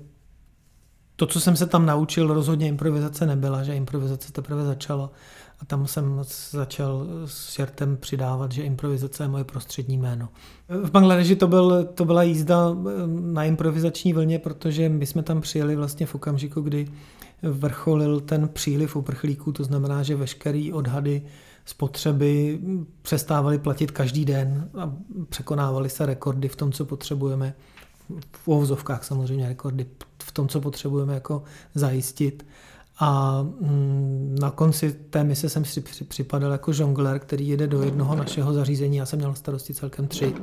to, 1.20 1.26
co 1.26 1.40
jsem 1.40 1.56
se 1.56 1.66
tam 1.66 1.86
naučil, 1.86 2.34
rozhodně 2.34 2.68
improvizace 2.68 3.26
nebyla, 3.26 3.64
že 3.64 3.76
improvizace 3.76 4.32
teprve 4.32 4.66
začala. 4.66 5.12
A 5.60 5.66
tam 5.66 5.88
jsem 5.88 6.22
začal 6.52 7.08
s 7.26 7.50
šertem 7.50 7.98
přidávat, 7.98 8.52
že 8.52 8.64
improvizace 8.64 9.24
je 9.24 9.28
moje 9.28 9.44
prostřední 9.44 9.98
jméno. 9.98 10.30
V 10.70 10.92
Bangladeži 10.92 11.36
to, 11.36 11.48
byl, 11.48 11.86
to 11.86 12.06
byla 12.06 12.24
jízda 12.24 12.70
eh, 12.72 13.08
na 13.08 13.44
improvizační 13.44 14.14
vlně, 14.14 14.40
protože 14.40 14.90
my 14.90 15.06
jsme 15.06 15.24
tam 15.24 15.42
přijeli 15.42 15.76
vlastně 15.76 16.06
v 16.06 16.16
okamžiku, 16.16 16.62
kdy 16.62 16.88
vrcholil 17.44 18.20
ten 18.20 18.48
příliv 18.48 18.96
uprchlíků, 18.96 19.52
to 19.52 19.64
znamená, 19.64 20.04
že 20.04 20.16
veškerý 20.16 20.74
odhady 20.74 21.22
spotřeby 21.66 22.60
přestávaly 23.02 23.58
platit 23.58 23.92
každý 23.92 24.26
den 24.26 24.70
a 24.80 24.94
překonávaly 25.30 25.90
se 25.90 26.06
rekordy 26.06 26.48
v 26.48 26.56
tom, 26.56 26.72
co 26.72 26.86
potřebujeme. 26.86 27.54
V 28.32 28.48
uvozovkách 28.48 29.04
samozřejmě 29.04 29.48
rekordy 29.48 29.86
v 30.24 30.32
tom, 30.32 30.48
co 30.48 30.62
potřebujeme 30.62 31.14
jako 31.14 31.44
zajistit. 31.76 32.46
A 33.00 33.42
mm, 33.44 34.36
na 34.40 34.52
konci 34.52 34.94
té 34.94 35.24
mise 35.24 35.50
jsem 35.50 35.66
si 35.66 35.82
připadal 36.08 36.52
jako 36.52 36.74
žongler, 36.74 37.20
který 37.20 37.48
jede 37.48 37.68
do 37.68 37.84
jednoho 37.84 38.16
našeho 38.16 38.54
zařízení. 38.54 38.98
Já 38.98 39.06
jsem 39.06 39.20
měl 39.20 39.36
starosti 39.36 39.74
celkem 39.74 40.08
tři, 40.08 40.34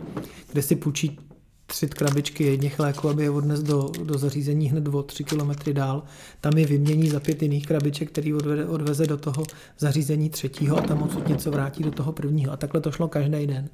kde 0.53 0.63
si 0.63 0.77
půjčí 0.77 1.19
tři 1.67 1.89
krabičky 1.89 2.45
jedních 2.45 2.79
léků, 2.79 3.09
aby 3.09 3.23
je 3.23 3.31
odnes 3.31 3.63
do, 3.63 3.91
do 4.05 4.19
zařízení 4.19 4.71
hned 4.71 4.89
o 4.89 5.03
tři 5.03 5.25
kilometry 5.25 5.75
dál. 5.75 6.03
Tam 6.41 6.59
je 6.59 6.67
vymění 6.67 7.09
za 7.09 7.21
pět 7.21 7.43
jiných 7.43 7.67
krabiček, 7.67 8.09
který 8.09 8.35
odvede, 8.35 8.67
odveze 8.67 9.07
do 9.07 9.17
toho 9.17 9.45
zařízení 9.79 10.31
třetího 10.31 10.79
a 10.79 10.81
tam 10.81 11.03
odsud 11.03 11.29
něco 11.29 11.51
vrátí 11.51 11.83
do 11.83 11.91
toho 11.91 12.13
prvního. 12.13 12.53
A 12.53 12.57
takhle 12.57 12.81
to 12.81 12.93
šlo 12.93 13.09
každý 13.09 13.47
den. 13.47 13.69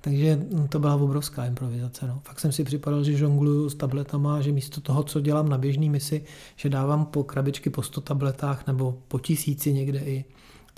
Takže 0.00 0.46
to 0.68 0.78
byla 0.78 0.94
obrovská 0.94 1.46
improvizace. 1.46 2.06
No. 2.06 2.20
Fakt 2.24 2.40
jsem 2.40 2.52
si 2.52 2.64
připadal, 2.64 3.04
že 3.04 3.12
žongluju 3.12 3.70
s 3.70 3.74
tabletama, 3.74 4.40
že 4.40 4.52
místo 4.52 4.80
toho, 4.80 5.02
co 5.02 5.20
dělám 5.20 5.48
na 5.48 5.58
běžný 5.58 5.90
misi, 5.90 6.24
že 6.56 6.68
dávám 6.68 7.06
po 7.06 7.24
krabičky 7.24 7.70
po 7.70 7.82
100 7.82 8.00
tabletách 8.00 8.66
nebo 8.66 8.98
po 9.08 9.18
tisíci 9.18 9.72
někde 9.72 9.98
i, 9.98 10.24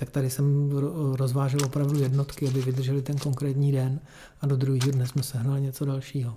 tak 0.00 0.10
tady 0.10 0.30
jsem 0.30 0.70
rozvážel 1.14 1.60
opravdu 1.64 1.98
jednotky, 2.02 2.48
aby 2.48 2.62
vydrželi 2.62 3.02
ten 3.02 3.16
konkrétní 3.16 3.72
den 3.72 4.00
a 4.40 4.46
do 4.46 4.56
druhého 4.56 4.90
dne 4.90 5.06
jsme 5.06 5.22
sehnali 5.22 5.60
něco 5.60 5.84
dalšího. 5.84 6.34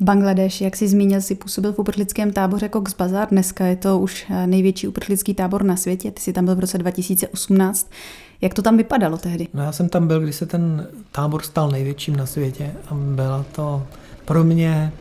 Bangladeš, 0.00 0.60
jak 0.60 0.76
jsi 0.76 0.88
zmínil, 0.88 1.20
si 1.20 1.34
působil 1.34 1.72
v 1.72 1.78
uprchlickém 1.78 2.32
táboře 2.32 2.68
Cox 2.72 2.94
Bazar. 2.94 3.28
Dneska 3.28 3.66
je 3.66 3.76
to 3.76 3.98
už 3.98 4.26
eh, 4.30 4.46
největší 4.46 4.88
uprchlický 4.88 5.34
tábor 5.34 5.64
na 5.64 5.76
světě. 5.76 6.10
Ty 6.10 6.20
jsi 6.20 6.32
tam 6.32 6.44
byl 6.44 6.54
v 6.54 6.60
roce 6.60 6.78
2018. 6.78 7.90
Jak 8.40 8.54
to 8.54 8.62
tam 8.62 8.76
vypadalo 8.76 9.18
tehdy? 9.18 9.48
No 9.54 9.62
já 9.62 9.72
jsem 9.72 9.88
tam 9.88 10.06
byl, 10.06 10.20
když 10.20 10.36
se 10.36 10.46
ten 10.46 10.86
tábor 11.12 11.42
stal 11.42 11.70
největším 11.70 12.16
na 12.16 12.26
světě 12.26 12.72
a 12.88 12.94
byla 12.94 13.44
to 13.52 13.82
pro 14.24 14.44
mě 14.44 14.92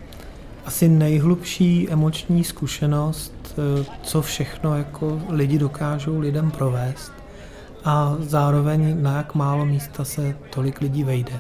asi 0.66 0.88
nejhlubší 0.88 1.90
emoční 1.90 2.44
zkušenost, 2.44 3.34
eh, 3.52 3.86
co 4.04 4.22
všechno 4.22 4.78
jako 4.78 5.22
lidi 5.30 5.60
dokážou 5.60 6.20
lidem 6.20 6.52
provést 6.52 7.17
a 7.88 8.18
zároveň 8.20 9.04
na 9.04 9.18
jak 9.18 9.36
málo 9.36 9.66
místa 9.66 10.04
se 10.04 10.36
tolik 10.50 10.82
lidí 10.82 11.04
vejde. 11.04 11.40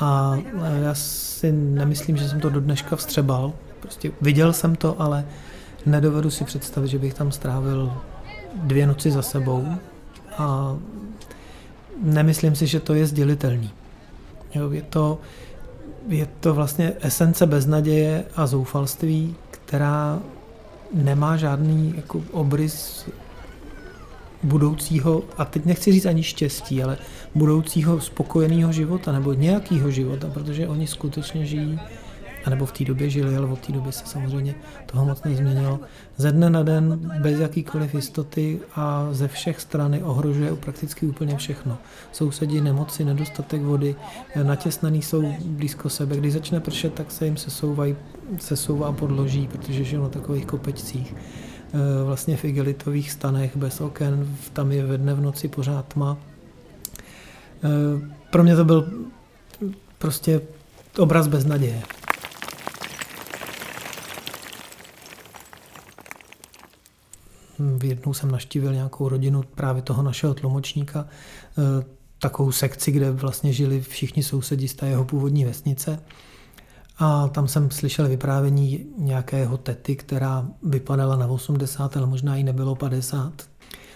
A 0.00 0.36
já 0.82 0.94
si 0.94 1.52
nemyslím, 1.52 2.16
že 2.16 2.28
jsem 2.28 2.40
to 2.40 2.50
do 2.50 2.60
dneška 2.60 2.96
vstřebal. 2.96 3.52
Prostě 3.80 4.10
viděl 4.20 4.52
jsem 4.52 4.76
to, 4.76 5.02
ale 5.02 5.24
nedovedu 5.86 6.30
si 6.30 6.44
představit, 6.44 6.88
že 6.88 6.98
bych 6.98 7.14
tam 7.14 7.32
strávil 7.32 7.92
dvě 8.54 8.86
noci 8.86 9.10
za 9.10 9.22
sebou 9.22 9.66
a 10.38 10.76
nemyslím 12.02 12.54
si, 12.54 12.66
že 12.66 12.80
to 12.80 12.94
je 12.94 13.06
sdělitelný. 13.06 13.70
Jo, 14.54 14.70
je, 14.70 14.82
to, 14.82 15.18
je 16.08 16.26
to 16.40 16.54
vlastně 16.54 16.92
esence 17.00 17.46
beznaděje 17.46 18.24
a 18.36 18.46
zoufalství, 18.46 19.36
která 19.50 20.18
nemá 20.92 21.36
žádný 21.36 21.94
jako 21.96 22.22
obrys 22.32 23.06
budoucího, 24.42 25.22
a 25.38 25.44
teď 25.44 25.64
nechci 25.64 25.92
říct 25.92 26.06
ani 26.06 26.22
štěstí, 26.22 26.82
ale 26.82 26.98
budoucího 27.34 28.00
spokojeného 28.00 28.72
života 28.72 29.12
nebo 29.12 29.32
nějakého 29.32 29.90
života, 29.90 30.30
protože 30.34 30.68
oni 30.68 30.86
skutečně 30.86 31.46
žijí, 31.46 31.80
anebo 32.44 32.66
v 32.66 32.72
té 32.72 32.84
době 32.84 33.10
žili, 33.10 33.36
ale 33.36 33.46
od 33.46 33.58
té 33.58 33.72
doby 33.72 33.92
se 33.92 34.06
samozřejmě 34.06 34.54
toho 34.86 35.04
moc 35.04 35.22
nezměnilo. 35.22 35.80
Ze 36.16 36.32
dne 36.32 36.50
na 36.50 36.62
den, 36.62 37.12
bez 37.22 37.40
jakýkoliv 37.40 37.94
jistoty 37.94 38.60
a 38.74 39.08
ze 39.12 39.28
všech 39.28 39.60
strany 39.60 40.02
ohrožuje 40.02 40.56
prakticky 40.56 41.06
úplně 41.06 41.36
všechno. 41.36 41.78
Sousedí, 42.12 42.60
nemoci, 42.60 43.04
nedostatek 43.04 43.62
vody, 43.62 43.94
natěsnaný 44.42 45.02
jsou 45.02 45.34
blízko 45.44 45.88
sebe. 45.88 46.16
Když 46.16 46.32
začne 46.32 46.60
pršet, 46.60 46.94
tak 46.94 47.10
se 47.10 47.24
jim 47.24 47.36
sesouvají, 47.36 47.96
sesouvá 48.38 48.92
podloží, 48.92 49.48
protože 49.52 49.84
žijou 49.84 50.02
na 50.02 50.08
takových 50.08 50.46
kopečcích. 50.46 51.14
Eh, 51.74 52.04
vlastně 52.04 52.36
v 52.36 52.44
igelitových 52.44 53.10
stanech 53.10 53.56
bez 53.56 53.80
oken, 53.80 54.36
tam 54.52 54.72
je 54.72 54.86
ve 54.86 54.98
dne 54.98 55.14
v 55.14 55.20
noci 55.20 55.48
pořád 55.48 55.86
tma. 55.86 56.18
Eh, 57.64 58.14
pro 58.30 58.42
mě 58.44 58.56
to 58.56 58.64
byl 58.64 58.88
prostě 59.98 60.40
obraz 60.98 61.26
bez 61.26 61.44
naděje. 61.44 61.82
Jednou 67.82 68.14
jsem 68.14 68.30
naštívil 68.30 68.72
nějakou 68.74 69.08
rodinu 69.08 69.42
právě 69.54 69.82
toho 69.82 70.02
našeho 70.02 70.34
tlumočníka, 70.34 71.06
eh, 71.58 71.84
takovou 72.18 72.52
sekci, 72.52 72.92
kde 72.92 73.10
vlastně 73.10 73.52
žili 73.52 73.80
všichni 73.80 74.22
sousedi 74.22 74.68
z 74.68 74.74
té 74.74 74.88
jeho 74.88 75.04
původní 75.04 75.44
vesnice. 75.44 76.02
A 76.98 77.28
tam 77.28 77.48
jsem 77.48 77.70
slyšel 77.70 78.08
vyprávění 78.08 78.86
nějakého 78.98 79.56
tety, 79.56 79.96
která 79.96 80.48
vypadala 80.62 81.16
na 81.16 81.26
80, 81.26 81.96
ale 81.96 82.06
možná 82.06 82.36
i 82.36 82.42
nebylo 82.42 82.74
50. 82.74 83.32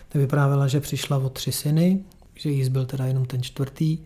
Ta 0.08 0.18
vyprávěla, 0.18 0.66
že 0.68 0.80
přišla 0.80 1.18
o 1.18 1.28
tři 1.28 1.52
syny, 1.52 2.04
že 2.34 2.50
jí 2.50 2.70
byl 2.70 2.86
teda 2.86 3.06
jenom 3.06 3.24
ten 3.24 3.42
čtvrtý, 3.42 3.98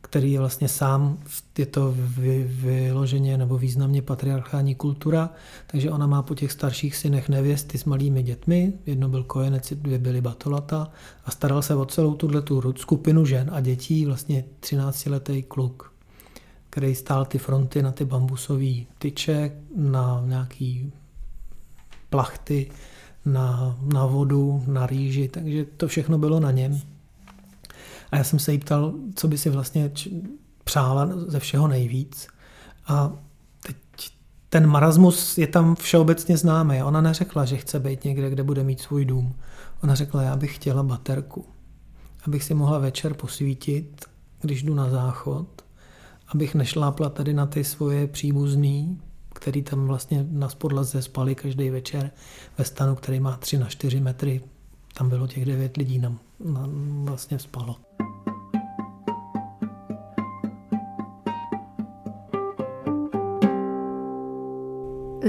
který 0.00 0.32
je 0.32 0.38
vlastně 0.38 0.68
sám, 0.68 1.18
je 1.58 1.66
to 1.66 1.94
vy, 1.96 2.44
vyloženě 2.50 3.38
nebo 3.38 3.58
významně 3.58 4.02
patriarchální 4.02 4.74
kultura, 4.74 5.30
takže 5.66 5.90
ona 5.90 6.06
má 6.06 6.22
po 6.22 6.34
těch 6.34 6.52
starších 6.52 6.96
synech 6.96 7.28
nevěsty 7.28 7.78
s 7.78 7.84
malými 7.84 8.22
dětmi, 8.22 8.72
jedno 8.86 9.08
byl 9.08 9.24
kojenec, 9.24 9.72
dvě 9.72 9.98
byly 9.98 10.20
batolata. 10.20 10.90
A 11.24 11.30
staral 11.30 11.62
se 11.62 11.74
o 11.74 11.84
celou 11.84 12.14
tuhle 12.14 12.42
tu 12.42 12.74
skupinu 12.76 13.26
žen 13.26 13.50
a 13.52 13.60
dětí, 13.60 14.06
vlastně 14.06 14.44
13-letý 14.60 15.42
kluk 15.42 15.97
který 16.78 16.94
stál 16.94 17.24
ty 17.24 17.38
fronty 17.38 17.82
na 17.82 17.92
ty 17.92 18.04
bambusové 18.04 18.72
tyče, 18.98 19.52
na 19.76 20.22
nějaký 20.26 20.92
plachty, 22.10 22.70
na, 23.24 23.76
na 23.92 24.06
vodu, 24.06 24.64
na 24.66 24.86
rýži, 24.86 25.28
takže 25.28 25.64
to 25.64 25.88
všechno 25.88 26.18
bylo 26.18 26.40
na 26.40 26.50
něm. 26.50 26.80
A 28.10 28.16
já 28.16 28.24
jsem 28.24 28.38
se 28.38 28.52
jí 28.52 28.58
ptal, 28.58 28.94
co 29.14 29.28
by 29.28 29.38
si 29.38 29.50
vlastně 29.50 29.90
přála 30.64 31.08
ze 31.26 31.38
všeho 31.40 31.68
nejvíc. 31.68 32.28
A 32.86 33.12
teď 33.62 33.76
ten 34.48 34.66
marasmus 34.66 35.38
je 35.38 35.46
tam 35.46 35.74
všeobecně 35.74 36.36
známý. 36.36 36.82
Ona 36.82 37.00
neřekla, 37.00 37.44
že 37.44 37.56
chce 37.56 37.80
být 37.80 38.04
někde, 38.04 38.30
kde 38.30 38.42
bude 38.42 38.64
mít 38.64 38.80
svůj 38.80 39.04
dům. 39.04 39.34
Ona 39.82 39.94
řekla, 39.94 40.22
já 40.22 40.36
bych 40.36 40.54
chtěla 40.54 40.82
baterku. 40.82 41.44
Abych 42.26 42.44
si 42.44 42.54
mohla 42.54 42.78
večer 42.78 43.14
posvítit, 43.14 44.04
když 44.40 44.62
jdu 44.62 44.74
na 44.74 44.90
záchod 44.90 45.67
abych 46.28 46.54
nešlápla 46.54 47.08
tady 47.08 47.34
na 47.34 47.46
ty 47.46 47.64
svoje 47.64 48.06
příbuzný, 48.06 49.00
který 49.34 49.62
tam 49.62 49.86
vlastně 49.86 50.26
na 50.30 50.48
spodlaze 50.48 51.02
spali 51.02 51.34
každý 51.34 51.70
večer 51.70 52.10
ve 52.58 52.64
stanu, 52.64 52.94
který 52.94 53.20
má 53.20 53.36
3 53.36 53.58
na 53.58 53.68
4 53.68 54.00
metry. 54.00 54.40
Tam 54.94 55.08
bylo 55.08 55.26
těch 55.26 55.44
devět 55.44 55.76
lidí, 55.76 55.98
nám, 55.98 56.18
nám 56.44 57.04
vlastně 57.04 57.38
spalo. 57.38 57.76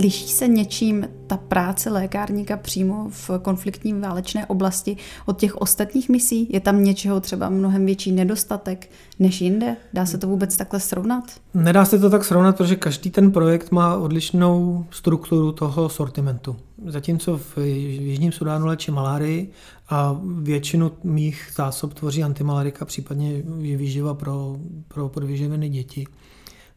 Liší 0.02 0.28
se 0.28 0.48
něčím 0.48 1.08
ta 1.28 1.38
práce 1.38 1.90
lékárníka 1.90 2.58
přímo 2.58 3.08
v 3.10 3.30
konfliktní 3.42 3.94
válečné 3.94 4.46
oblasti 4.46 4.98
od 5.26 5.40
těch 5.40 5.56
ostatních 5.56 6.10
misí? 6.10 6.48
Je 6.54 6.60
tam 6.60 6.84
něčeho 6.84 7.20
třeba 7.20 7.50
mnohem 7.50 7.86
větší 7.86 8.12
nedostatek 8.12 8.90
než 9.20 9.42
jinde? 9.42 9.76
Dá 9.94 10.06
se 10.06 10.18
to 10.18 10.28
vůbec 10.28 10.58
takhle 10.58 10.80
srovnat? 10.80 11.24
Nedá 11.54 11.86
se 11.86 12.00
to 12.00 12.10
tak 12.10 12.26
srovnat, 12.26 12.58
protože 12.58 12.76
každý 12.76 13.10
ten 13.10 13.32
projekt 13.32 13.72
má 13.72 13.98
odlišnou 13.98 14.86
strukturu 14.92 15.52
toho 15.52 15.90
sortimentu. 15.90 16.56
Zatímco 16.86 17.38
v 17.38 17.58
Jižním 17.58 18.32
Sudánu 18.32 18.66
léčí 18.66 18.92
malárii 18.92 19.52
a 19.90 20.20
většinu 20.42 20.92
mých 21.04 21.52
zásob 21.56 21.94
tvoří 21.94 22.24
antimalarika, 22.24 22.86
případně 22.86 23.42
výživa 23.76 24.14
pro, 24.14 24.58
pro 24.88 25.10
podvyživené 25.10 25.70
děti, 25.70 26.08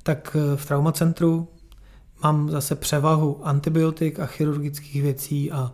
tak 0.03 0.37
v 0.57 0.67
traumacentru 0.67 1.49
mám 2.23 2.51
zase 2.51 2.77
převahu 2.77 3.41
antibiotik 3.43 4.21
a 4.21 4.27
chirurgických 4.27 5.03
věcí 5.03 5.53
a, 5.53 5.73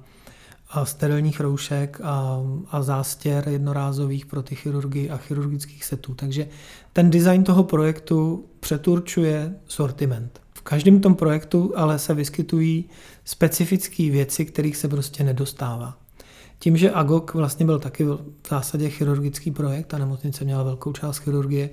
a 0.71 0.85
sterilních 0.85 1.40
roušek 1.40 2.00
a, 2.02 2.40
a 2.71 2.83
zástěr 2.83 3.49
jednorázových 3.49 4.26
pro 4.26 4.43
ty 4.43 4.55
chirurgy 4.55 5.11
a 5.11 5.17
chirurgických 5.17 5.85
setů. 5.85 6.14
Takže 6.14 6.49
ten 6.93 7.11
design 7.11 7.45
toho 7.45 7.64
projektu 7.64 8.45
přeturčuje 8.61 9.55
sortiment. 9.67 10.40
V 10.55 10.62
každém 10.62 11.00
tom 11.00 11.14
projektu 11.14 11.73
ale 11.76 11.99
se 11.99 12.14
vyskytují 12.14 12.85
specifické 13.25 14.11
věci, 14.11 14.45
kterých 14.45 14.76
se 14.76 14.88
prostě 14.88 15.25
nedostává. 15.25 15.99
Tím, 16.59 16.76
že 16.76 16.90
AGOK 16.90 17.35
vlastně 17.35 17.67
byl 17.67 17.78
taky 17.78 18.05
v 18.05 18.21
zásadě 18.50 18.90
chirurgický 18.90 19.50
projekt, 19.50 19.95
a 19.95 19.99
nemocnice 19.99 20.45
měla 20.45 20.62
velkou 20.62 20.93
část 20.93 21.19
chirurgie 21.19 21.71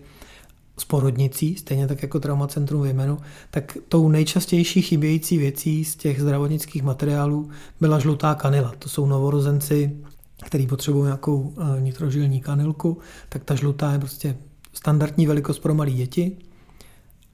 s 0.77 0.85
porodnicí, 0.85 1.55
stejně 1.55 1.87
tak 1.87 2.01
jako 2.01 2.19
traumacentrum 2.19 2.81
v 2.81 2.85
Jemenu, 2.85 3.17
tak 3.51 3.77
tou 3.89 4.09
nejčastější 4.09 4.81
chybějící 4.81 5.37
věcí 5.37 5.85
z 5.85 5.95
těch 5.95 6.21
zdravotnických 6.21 6.83
materiálů 6.83 7.49
byla 7.81 7.99
žlutá 7.99 8.35
kanila. 8.35 8.73
To 8.79 8.89
jsou 8.89 9.05
novorozenci, 9.05 9.97
který 10.45 10.67
potřebují 10.67 11.05
nějakou 11.05 11.53
eh, 11.57 11.81
nitrožilní 11.81 12.41
kanilku, 12.41 12.97
tak 13.29 13.43
ta 13.43 13.55
žlutá 13.55 13.91
je 13.91 13.99
prostě 13.99 14.37
standardní 14.73 15.27
velikost 15.27 15.59
pro 15.59 15.75
malé 15.75 15.91
děti. 15.91 16.37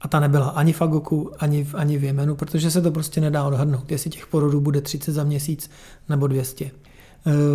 A 0.00 0.08
ta 0.08 0.20
nebyla 0.20 0.48
ani 0.48 0.72
v 0.72 0.82
Agoku, 0.82 1.30
ani 1.38 1.64
v, 1.64 1.74
ani 1.74 1.98
v 1.98 2.04
Jemenu, 2.04 2.34
protože 2.34 2.70
se 2.70 2.82
to 2.82 2.90
prostě 2.90 3.20
nedá 3.20 3.44
odhadnout, 3.44 3.90
jestli 3.90 4.10
těch 4.10 4.26
porodů 4.26 4.60
bude 4.60 4.80
30 4.80 5.12
za 5.12 5.24
měsíc 5.24 5.70
nebo 6.08 6.26
200. 6.26 6.70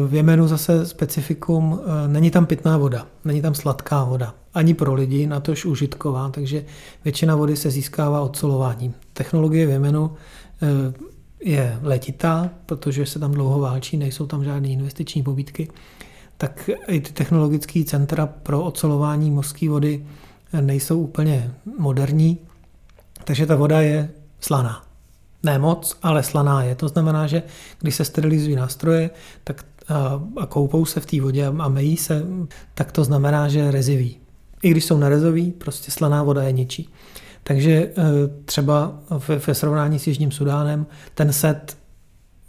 V 0.07 0.13
Jemenu 0.13 0.47
zase 0.47 0.85
specifikum, 0.85 1.79
eh, 1.79 2.07
není 2.07 2.31
tam 2.31 2.45
pitná 2.45 2.77
voda, 2.77 3.07
není 3.25 3.41
tam 3.41 3.55
sladká 3.55 4.03
voda, 4.03 4.35
ani 4.53 4.73
pro 4.73 4.93
lidi, 4.93 5.27
na 5.27 5.39
tož 5.39 5.65
užitková, 5.65 6.29
takže 6.29 6.65
většina 7.03 7.35
vody 7.35 7.55
se 7.55 7.71
získává 7.71 8.21
odsolováním. 8.21 8.93
Technologie 9.13 9.67
v 9.67 9.69
Jemenu 9.69 10.11
eh, 10.61 10.93
je 11.43 11.79
letitá, 11.81 12.49
protože 12.65 13.05
se 13.05 13.19
tam 13.19 13.31
dlouho 13.31 13.59
válčí, 13.59 13.97
nejsou 13.97 14.27
tam 14.27 14.43
žádné 14.43 14.67
investiční 14.67 15.23
pobídky, 15.23 15.67
tak 16.37 16.69
i 16.87 17.01
ty 17.01 17.13
technologické 17.13 17.83
centra 17.83 18.25
pro 18.25 18.63
ocelování 18.63 19.31
mořské 19.31 19.69
vody 19.69 20.05
eh, 20.53 20.61
nejsou 20.61 20.99
úplně 20.99 21.53
moderní, 21.79 22.37
takže 23.23 23.45
ta 23.45 23.55
voda 23.55 23.81
je 23.81 24.09
slaná. 24.39 24.86
Ne 25.43 25.59
moc, 25.59 25.97
ale 26.03 26.23
slaná 26.23 26.63
je. 26.63 26.75
To 26.75 26.87
znamená, 26.87 27.27
že 27.27 27.43
když 27.79 27.95
se 27.95 28.05
sterilizují 28.05 28.55
nástroje 28.55 29.09
tak 29.43 29.65
a, 29.87 30.21
a 30.37 30.45
koupou 30.45 30.85
se 30.85 30.99
v 30.99 31.05
té 31.05 31.21
vodě 31.21 31.45
a 31.45 31.67
mejí 31.69 31.97
se, 31.97 32.23
tak 32.73 32.91
to 32.91 33.03
znamená, 33.03 33.47
že 33.47 33.71
rezivý. 33.71 34.17
I 34.63 34.69
když 34.69 34.85
jsou 34.85 34.97
nerezový, 34.97 35.51
prostě 35.51 35.91
slaná 35.91 36.23
voda 36.23 36.43
je 36.43 36.51
ničí. 36.51 36.89
Takže 37.43 37.71
e, 37.71 37.93
třeba 38.45 38.99
ve 39.47 39.55
srovnání 39.55 39.99
s 39.99 40.07
Jižním 40.07 40.31
Sudánem 40.31 40.85
ten 41.13 41.33
set 41.33 41.77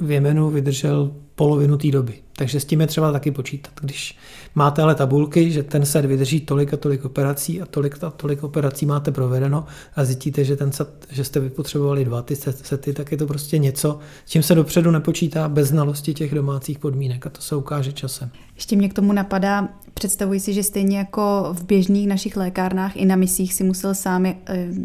v 0.00 0.11
Jemenu 0.11 0.50
vydržel 0.50 1.12
polovinu 1.35 1.78
té 1.78 1.90
doby. 1.90 2.14
Takže 2.38 2.61
s 2.61 2.64
tím 2.64 2.80
je 2.80 2.87
třeba 2.87 3.12
taky 3.12 3.30
počítat. 3.30 3.73
Když 3.80 4.16
máte 4.54 4.83
ale 4.83 4.95
tabulky, 4.95 5.50
že 5.50 5.62
ten 5.62 5.87
set 5.87 6.04
vydrží 6.04 6.40
tolik 6.40 6.75
a 6.75 6.76
tolik 6.76 7.04
operací 7.04 7.62
a 7.62 7.66
tolik 7.66 8.04
a 8.04 8.11
tolik 8.11 8.45
operací 8.45 8.87
máte 8.87 9.12
provedeno 9.12 9.66
a 9.97 10.04
zjistíte, 10.04 10.45
že, 10.45 10.57
ten 10.57 10.73
set, 10.73 11.07
že 11.11 11.25
jste 11.25 11.40
vypotřebovali 11.40 12.04
dva 12.04 12.23
ty 12.23 12.37
sety, 12.37 12.92
tak 12.92 13.12
je 13.12 13.18
to 13.18 13.26
prostě 13.26 13.59
něco, 13.59 13.99
s 14.26 14.30
čím 14.30 14.42
se 14.42 14.54
dopředu 14.54 14.90
nepočítá 14.90 15.49
bez 15.49 15.68
znalosti 15.68 16.14
těch 16.14 16.35
domácích 16.35 16.78
podmínek 16.78 17.26
a 17.26 17.30
to 17.30 17.42
se 17.42 17.57
ukáže 17.57 17.92
časem. 17.92 18.30
Ještě 18.54 18.76
mě 18.76 18.88
k 18.88 18.95
tomu 18.95 19.12
napadá, 19.12 19.68
představuji 19.95 20.40
si, 20.40 20.52
že 20.52 20.62
stejně 20.62 20.99
jako 20.99 21.49
v 21.52 21.64
běžných 21.64 22.09
našich 22.09 22.37
lékárnách 22.37 22.97
i 22.97 23.04
na 23.04 23.16
misích 23.16 23.54
si 23.54 23.64
musel 23.64 23.95
sám 23.95 24.26
eh, 24.26 24.37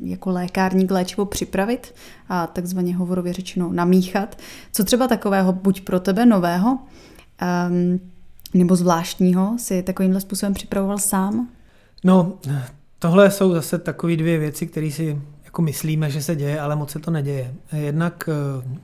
jako 0.04 0.30
lékárník 0.30 0.92
léčivo 0.92 1.26
připravit 1.26 1.94
a 2.30 2.48
takzvaně 2.48 2.96
hovorově 2.96 3.34
řečeno 3.34 3.70
namíchat. 3.74 4.38
Co 4.72 4.84
třeba 4.84 5.08
takového 5.08 5.54
buď 5.54 5.82
pro 5.82 6.00
tebe 6.00 6.26
nového, 6.26 6.80
um, 7.70 8.00
nebo 8.54 8.76
zvláštního 8.76 9.56
si 9.60 9.84
takovýmhle 9.84 10.22
způsobem 10.22 10.54
připravoval 10.54 10.98
sám? 10.98 11.50
No, 12.04 12.34
tohle 13.00 13.32
jsou 13.32 13.54
zase 13.54 13.78
takové 13.78 14.16
dvě 14.16 14.40
věci, 14.40 14.68
které 14.68 14.92
si 14.92 15.22
jako 15.46 15.62
myslíme, 15.62 16.10
že 16.10 16.24
se 16.24 16.36
děje, 16.36 16.60
ale 16.60 16.76
moc 16.76 16.92
se 16.92 17.00
to 17.00 17.12
neděje. 17.12 17.54
Jednak 17.74 18.30
eh, 18.30 18.80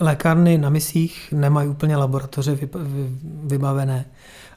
lékárny 0.00 0.58
na 0.58 0.70
misích 0.70 1.32
nemají 1.36 1.68
úplně 1.68 1.96
laboratoře 1.96 2.58
vybavené 3.44 4.04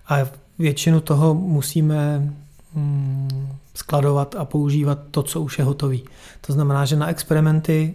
a 0.07 0.17
většinu 0.59 0.99
toho 0.99 1.33
musíme 1.33 2.33
mm, 2.73 3.47
skladovat 3.73 4.35
a 4.35 4.45
používat 4.45 4.99
to, 5.11 5.23
co 5.23 5.41
už 5.41 5.59
je 5.59 5.65
hotový. 5.65 6.03
To 6.41 6.53
znamená, 6.53 6.85
že 6.85 6.95
na 6.95 7.07
experimenty, 7.07 7.93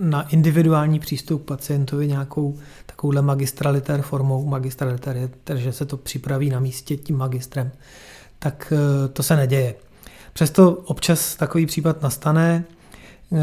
na 0.00 0.28
individuální 0.28 1.00
přístup 1.00 1.44
pacientovi 1.44 2.08
nějakou 2.08 2.58
takovouhle 2.86 3.22
magistraliter 3.22 4.02
formou, 4.02 4.46
magistraliter 4.46 5.16
je, 5.16 5.30
takže 5.44 5.72
se 5.72 5.86
to 5.86 5.96
připraví 5.96 6.50
na 6.50 6.60
místě 6.60 6.96
tím 6.96 7.16
magistrem, 7.16 7.70
tak 8.38 8.72
eh, 8.76 9.08
to 9.08 9.22
se 9.22 9.36
neděje. 9.36 9.74
Přesto 10.32 10.72
občas 10.72 11.36
takový 11.36 11.66
případ 11.66 12.02
nastane. 12.02 12.64
Eh, 13.32 13.36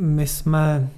my 0.00 0.26
jsme 0.26 0.88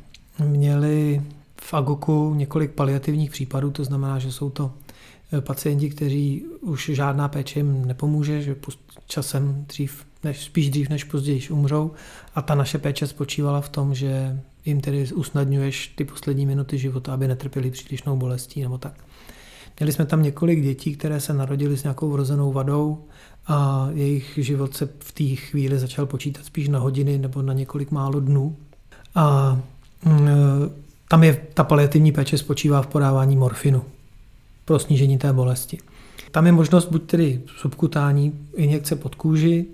měli 0.44 1.22
v 1.60 1.74
Agoku 1.74 2.34
několik 2.34 2.70
paliativních 2.70 3.30
případů, 3.30 3.70
to 3.70 3.84
znamená, 3.84 4.18
že 4.18 4.32
jsou 4.32 4.50
to 4.50 4.72
eh, 5.32 5.40
pacienti, 5.40 5.90
kteří 5.90 6.44
už 6.60 6.90
žádná 6.94 7.28
péče 7.28 7.58
jim 7.58 7.84
nepomůže, 7.84 8.42
že 8.42 8.56
časem 9.06 9.64
dřív, 9.68 10.04
než, 10.24 10.44
spíš 10.44 10.70
dřív 10.70 10.88
než 10.88 11.04
později 11.04 11.48
umřou 11.50 11.90
a 12.34 12.42
ta 12.42 12.54
naše 12.54 12.78
péče 12.78 13.06
spočívala 13.06 13.60
v 13.60 13.68
tom, 13.68 13.94
že 13.94 14.40
jim 14.68 14.80
tedy 14.80 15.08
usnadňuješ 15.14 15.88
ty 15.88 16.04
poslední 16.04 16.46
minuty 16.46 16.78
života, 16.78 17.14
aby 17.14 17.28
netrpěli 17.28 17.70
přílišnou 17.70 18.16
bolestí 18.16 18.62
nebo 18.62 18.78
tak. 18.78 18.94
Měli 19.78 19.92
jsme 19.92 20.06
tam 20.06 20.22
několik 20.22 20.62
dětí, 20.62 20.96
které 20.96 21.20
se 21.20 21.34
narodily 21.34 21.76
s 21.76 21.82
nějakou 21.82 22.10
vrozenou 22.10 22.52
vadou 22.52 23.04
a 23.46 23.88
jejich 23.92 24.38
život 24.42 24.76
se 24.76 24.88
v 24.98 25.12
té 25.12 25.24
chvíli 25.24 25.78
začal 25.78 26.06
počítat 26.06 26.44
spíš 26.44 26.68
na 26.68 26.78
hodiny 26.78 27.18
nebo 27.18 27.42
na 27.42 27.52
několik 27.52 27.90
málo 27.90 28.20
dnů. 28.20 28.56
A 29.14 29.58
mm, 30.04 30.28
tam 31.08 31.24
je 31.24 31.40
ta 31.54 31.64
paliativní 31.64 32.12
péče 32.12 32.38
spočívá 32.38 32.82
v 32.82 32.86
podávání 32.86 33.36
morfinu 33.36 33.82
pro 34.64 34.78
snížení 34.78 35.18
té 35.18 35.32
bolesti. 35.32 35.78
Tam 36.30 36.46
je 36.46 36.52
možnost 36.52 36.86
buď 36.86 37.02
tedy 37.02 37.40
subkutání, 37.56 38.32
injekce 38.56 38.96
pod 38.96 39.14
kůži, 39.14 39.66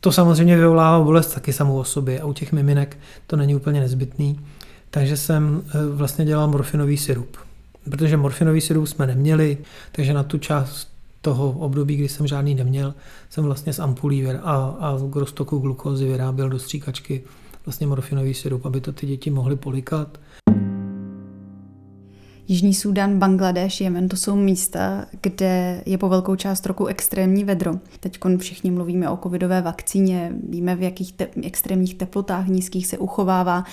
to 0.00 0.12
samozřejmě 0.12 0.56
vyvolává 0.56 1.04
bolest 1.04 1.34
taky 1.34 1.52
samou 1.52 1.78
o 1.78 1.84
sobě 1.84 2.20
a 2.20 2.26
u 2.26 2.32
těch 2.32 2.52
miminek 2.52 2.98
to 3.26 3.36
není 3.36 3.54
úplně 3.54 3.80
nezbytný. 3.80 4.40
Takže 4.90 5.16
jsem 5.16 5.62
eh, 5.68 5.86
vlastně 5.86 6.24
dělal 6.24 6.48
morfinový 6.48 6.96
syrup. 6.96 7.36
Protože 7.90 8.16
morfinový 8.16 8.60
syrup 8.60 8.86
jsme 8.86 9.06
neměli, 9.06 9.58
takže 9.92 10.14
na 10.14 10.22
tu 10.22 10.38
část 10.38 10.88
toho 11.20 11.50
období, 11.50 11.96
kdy 11.96 12.08
jsem 12.08 12.26
žádný 12.26 12.54
neměl, 12.54 12.94
jsem 13.30 13.44
vlastně 13.44 13.72
z 13.72 13.78
ampulí 13.78 14.26
a, 14.26 14.36
a 14.80 14.98
k 15.10 15.16
roztoku 15.16 15.58
glukózy 15.58 16.06
vyráběl 16.06 16.48
do 16.48 16.58
stříkačky 16.58 17.22
vlastně 17.66 17.86
morfinový 17.86 18.34
syrup, 18.34 18.66
aby 18.66 18.80
to 18.80 18.92
ty 18.92 19.06
děti 19.06 19.30
mohly 19.30 19.56
polikat. 19.56 20.18
Jižní 22.50 22.74
Súdan, 22.74 23.18
Bangladeš, 23.18 23.80
Jemen, 23.80 24.08
to 24.08 24.16
jsou 24.16 24.36
místa, 24.36 25.06
kde 25.20 25.82
je 25.86 25.98
po 25.98 26.08
velkou 26.08 26.36
část 26.36 26.66
roku 26.66 26.86
extrémní 26.86 27.44
vedro. 27.44 27.72
Teď 28.00 28.18
všichni 28.38 28.70
mluvíme 28.70 29.10
o 29.10 29.16
covidové 29.16 29.62
vakcíně, 29.62 30.32
víme, 30.48 30.76
v 30.76 30.82
jakých 30.82 31.12
te- 31.12 31.28
extrémních 31.42 31.94
teplotách 31.94 32.46
nízkých 32.46 32.86
se 32.86 32.98
uchovává. 32.98 33.64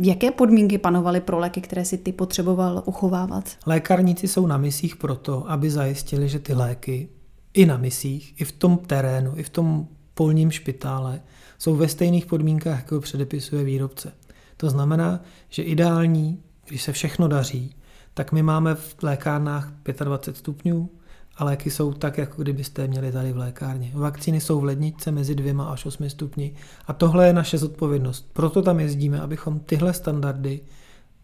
Jaké 0.00 0.30
podmínky 0.30 0.78
panovaly 0.78 1.20
pro 1.20 1.38
léky, 1.38 1.60
které 1.60 1.84
si 1.84 1.98
ty 1.98 2.12
potřeboval 2.12 2.82
uchovávat? 2.86 3.56
Lékárníci 3.66 4.28
jsou 4.28 4.46
na 4.46 4.56
misích 4.56 4.96
proto, 4.96 5.50
aby 5.50 5.70
zajistili, 5.70 6.28
že 6.28 6.38
ty 6.38 6.54
léky 6.54 7.08
i 7.54 7.66
na 7.66 7.76
misích, 7.76 8.40
i 8.40 8.44
v 8.44 8.52
tom 8.52 8.78
terénu, 8.78 9.32
i 9.36 9.42
v 9.42 9.48
tom 9.48 9.86
polním 10.14 10.50
špitále 10.50 11.20
jsou 11.58 11.76
ve 11.76 11.88
stejných 11.88 12.26
podmínkách, 12.26 12.78
jako 12.78 13.00
předepisuje 13.00 13.64
výrobce. 13.64 14.12
To 14.56 14.70
znamená, 14.70 15.20
že 15.48 15.62
ideální 15.62 16.42
když 16.68 16.82
se 16.82 16.92
všechno 16.92 17.28
daří, 17.28 17.74
tak 18.14 18.32
my 18.32 18.42
máme 18.42 18.74
v 18.74 19.02
lékárnách 19.02 19.72
25 20.04 20.38
stupňů 20.38 20.90
a 21.36 21.44
léky 21.44 21.70
jsou 21.70 21.92
tak, 21.92 22.18
jako 22.18 22.42
kdybyste 22.42 22.82
je 22.82 22.88
měli 22.88 23.12
tady 23.12 23.32
v 23.32 23.36
lékárně. 23.36 23.92
Vakcíny 23.94 24.40
jsou 24.40 24.60
v 24.60 24.64
ledničce 24.64 25.10
mezi 25.10 25.34
dvěma 25.34 25.64
až 25.64 25.86
8 25.86 26.10
stupni 26.10 26.54
a 26.86 26.92
tohle 26.92 27.26
je 27.26 27.32
naše 27.32 27.58
zodpovědnost. 27.58 28.30
Proto 28.32 28.62
tam 28.62 28.80
jezdíme, 28.80 29.20
abychom 29.20 29.60
tyhle 29.60 29.92
standardy 29.92 30.60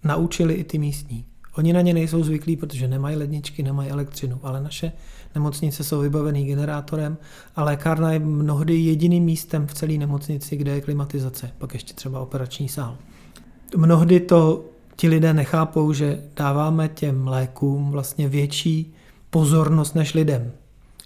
naučili 0.04 0.54
i 0.54 0.64
ty 0.64 0.78
místní. 0.78 1.24
Oni 1.56 1.72
na 1.72 1.80
ně 1.80 1.94
nejsou 1.94 2.24
zvyklí, 2.24 2.56
protože 2.56 2.88
nemají 2.88 3.16
ledničky, 3.16 3.62
nemají 3.62 3.90
elektřinu, 3.90 4.40
ale 4.42 4.60
naše 4.60 4.92
nemocnice 5.34 5.84
jsou 5.84 6.00
vybavený 6.00 6.44
generátorem 6.44 7.16
a 7.56 7.64
lékárna 7.64 8.12
je 8.12 8.18
mnohdy 8.18 8.74
jediným 8.74 9.24
místem 9.24 9.66
v 9.66 9.74
celé 9.74 9.92
nemocnici, 9.92 10.56
kde 10.56 10.70
je 10.70 10.80
klimatizace, 10.80 11.50
pak 11.58 11.74
ještě 11.74 11.94
třeba 11.94 12.20
operační 12.20 12.68
sál. 12.68 12.96
Mnohdy 13.76 14.20
to 14.20 14.64
ti 14.96 15.08
lidé 15.08 15.34
nechápou, 15.34 15.92
že 15.92 16.22
dáváme 16.36 16.88
těm 16.88 17.26
lékům 17.26 17.90
vlastně 17.90 18.28
větší 18.28 18.94
pozornost 19.30 19.94
než 19.94 20.14
lidem. 20.14 20.52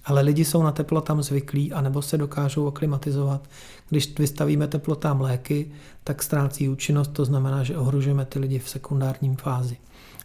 Ale 0.04 0.20
lidi 0.20 0.44
jsou 0.44 0.62
na 0.62 0.72
teplo 0.72 1.00
tam 1.00 1.22
zvyklí, 1.22 1.72
anebo 1.72 2.02
se 2.02 2.18
dokážou 2.18 2.68
aklimatizovat. 2.68 3.48
Když 3.88 4.18
vystavíme 4.18 4.68
teplotám 4.68 5.20
léky, 5.20 5.70
tak 6.04 6.22
ztrácí 6.22 6.68
účinnost, 6.68 7.08
to 7.08 7.24
znamená, 7.24 7.64
že 7.64 7.76
ohrožujeme 7.76 8.24
ty 8.24 8.38
lidi 8.38 8.58
v 8.58 8.68
sekundárním 8.68 9.36
fázi. 9.36 9.76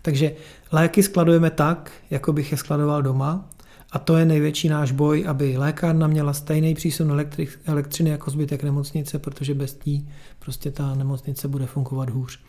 Takže 0.02 0.36
léky 0.72 1.04
skladujeme 1.04 1.50
tak, 1.50 1.92
jako 2.10 2.34
bych 2.34 2.52
je 2.52 2.58
skladoval 2.58 3.02
doma, 3.02 3.50
a 3.92 4.00
to 4.00 4.18
je 4.18 4.26
největší 4.26 4.70
náš 4.70 4.92
boj, 4.92 5.26
aby 5.28 5.58
lékárna 5.58 6.08
měla 6.08 6.34
stejný 6.34 6.76
přísun 6.76 7.22
elektřiny 7.66 8.10
jako 8.10 8.32
zbytek 8.32 8.64
nemocnice, 8.64 9.20
protože 9.20 9.54
bez 9.54 9.86
ní 9.86 10.10
prostě 10.40 10.72
ta 10.72 10.96
nemocnice 10.96 11.48
bude 11.48 11.66
fungovat 11.66 12.10
hůř. 12.10 12.40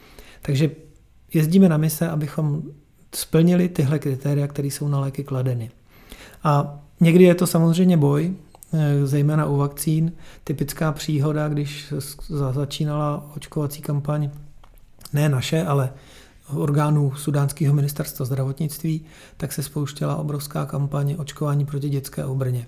Takže 0.42 0.70
jezdíme 1.34 1.68
na 1.68 1.76
mise, 1.76 2.08
abychom 2.08 2.62
splnili 3.14 3.68
tyhle 3.68 3.98
kritéria, 3.98 4.46
které 4.46 4.68
jsou 4.68 4.88
na 4.88 5.00
léky 5.00 5.24
kladeny. 5.24 5.70
A 6.44 6.80
někdy 7.00 7.24
je 7.24 7.34
to 7.34 7.46
samozřejmě 7.46 7.96
boj, 7.96 8.34
eh, 8.72 9.06
zejména 9.06 9.46
u 9.46 9.56
vakcín. 9.56 10.12
Typická 10.44 10.92
příhoda, 10.92 11.48
když 11.48 11.92
začínala 12.52 13.30
očkovací 13.36 13.82
kampaň, 13.82 14.30
ne 15.12 15.28
naše, 15.28 15.64
ale 15.64 15.90
orgánů 16.54 17.14
sudánského 17.14 17.74
ministerstva 17.74 18.26
zdravotnictví, 18.26 19.04
tak 19.36 19.52
se 19.52 19.62
spouštěla 19.62 20.16
obrovská 20.16 20.66
kampaně 20.66 21.16
očkování 21.16 21.66
proti 21.66 21.88
dětské 21.88 22.24
obrně. 22.24 22.66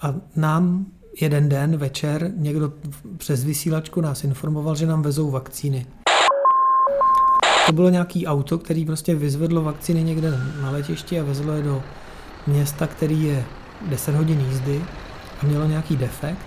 A 0.00 0.14
nám 0.36 0.86
jeden 1.20 1.48
den 1.48 1.76
večer 1.76 2.32
někdo 2.36 2.72
přes 3.16 3.44
vysílačku 3.44 4.00
nás 4.00 4.24
informoval, 4.24 4.76
že 4.76 4.86
nám 4.86 5.02
vezou 5.02 5.30
vakcíny. 5.30 5.86
To 7.66 7.72
bylo 7.72 7.88
nějaký 7.88 8.26
auto, 8.26 8.58
který 8.58 8.84
prostě 8.84 9.14
vyzvedlo 9.14 9.62
vakcíny 9.62 10.02
někde 10.02 10.30
na 10.62 10.70
letišti 10.70 11.20
a 11.20 11.24
vezlo 11.24 11.52
je 11.52 11.62
do 11.62 11.82
města, 12.46 12.86
který 12.86 13.24
je 13.24 13.44
10 13.88 14.14
hodin 14.14 14.40
jízdy 14.40 14.84
a 15.42 15.46
mělo 15.46 15.66
nějaký 15.66 15.96
defekt. 15.96 16.38